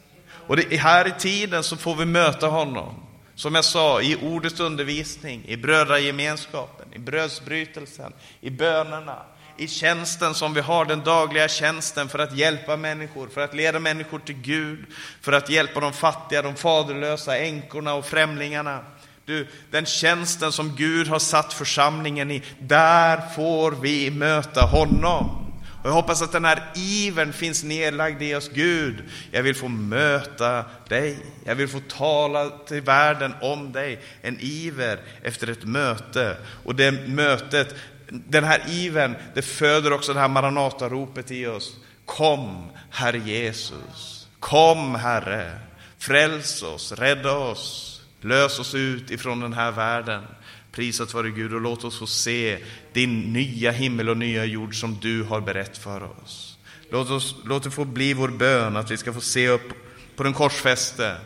[0.47, 3.03] Och det, här i tiden så får vi möta honom.
[3.35, 9.21] Som jag sa, i ordets undervisning, i brödragemenskapen, i brödsbrytelsen, i bönerna,
[9.57, 13.79] i tjänsten som vi har, den dagliga tjänsten för att hjälpa människor, för att leda
[13.79, 14.85] människor till Gud,
[15.21, 18.79] för att hjälpa de fattiga, de faderlösa, änkorna och främlingarna.
[19.27, 25.53] Du, den tjänsten som Gud har satt församlingen i, där får vi möta honom.
[25.81, 28.49] Och jag hoppas att den här ivern finns nedlagd i oss.
[28.53, 31.17] Gud, jag vill få möta dig.
[31.45, 33.99] Jag vill få tala till världen om dig.
[34.21, 36.37] En iver efter ett möte.
[36.63, 37.75] Och det mötet,
[38.09, 41.75] den här ivern, det föder också det här Maranata-ropet i oss.
[42.05, 44.27] Kom, Herre Jesus.
[44.39, 45.59] Kom, Herre.
[45.97, 47.96] Fräls oss, rädda oss.
[48.21, 50.23] Lös oss ut ifrån den här världen.
[50.71, 52.59] Prisat vare Gud och låt oss få se
[52.93, 56.57] din nya himmel och nya jord som du har berett för oss.
[56.91, 59.73] Låt, oss, låt det få bli vår bön att vi ska få se upp
[60.15, 61.17] på den korsfäste,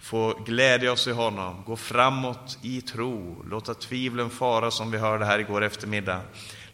[0.00, 5.24] få glädja oss i honom, gå framåt i tro, låta tvivlen fara som vi hörde
[5.24, 6.20] här igår eftermiddag.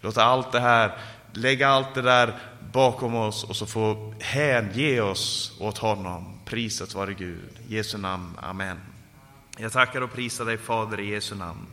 [0.01, 0.99] Låta allt det här,
[1.33, 2.39] lägga allt det där
[2.73, 6.39] bakom oss och så få hänge oss åt honom.
[6.45, 7.59] Prisat vare Gud.
[7.69, 8.39] Jesu namn.
[8.43, 8.94] Amen.
[9.59, 11.67] Jag tackar och prisar dig Fader i Jesu namn.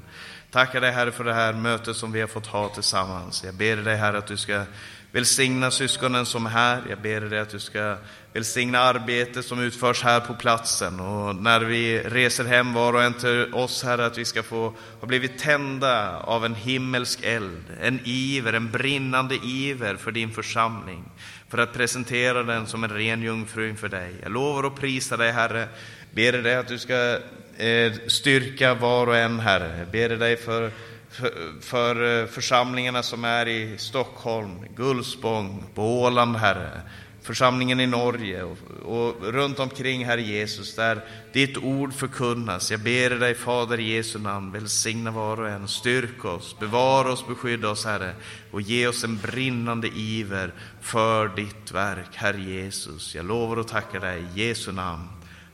[0.52, 3.44] Tackar dig Herre för det här mötet som vi har fått ha tillsammans.
[3.44, 4.64] Jag ber dig Herre att du ska
[5.12, 6.84] välsigna syskonen som är här.
[6.90, 7.98] Jag ber dig att du ska
[8.34, 11.00] välsigna arbetet som utförs här på platsen.
[11.00, 14.74] Och när vi reser hem var och en till oss Herre, att vi ska få
[15.00, 17.64] ha blivit tända av en himmelsk eld.
[17.82, 21.04] En iver, en brinnande iver för din församling.
[21.50, 24.16] För att presentera den som en ren jungfru inför dig.
[24.24, 25.68] Jag lovar och prisar dig Herre.
[26.12, 27.18] Ber dig att du ska
[27.62, 29.78] Eh, styrka var och en, Herre.
[29.80, 30.72] Jag ber dig för,
[31.10, 31.32] för,
[31.62, 36.82] för eh, församlingarna som är i Stockholm, Gullspång, på Åland, Herre.
[37.22, 41.02] Församlingen i Norge och, och runt omkring, Herre Jesus, där
[41.34, 42.72] ditt ord förkunnas.
[42.72, 45.68] Jag ber dig, Fader, i Jesu namn, välsigna var och en.
[45.68, 48.14] Styrk oss, bevara oss, beskydda oss, Herre,
[48.52, 53.16] och ge oss en brinnande iver för ditt verk, Herre Jesus.
[53.16, 55.08] Jag lovar och tackar dig i Jesu namn.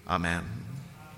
[0.05, 0.66] Amen.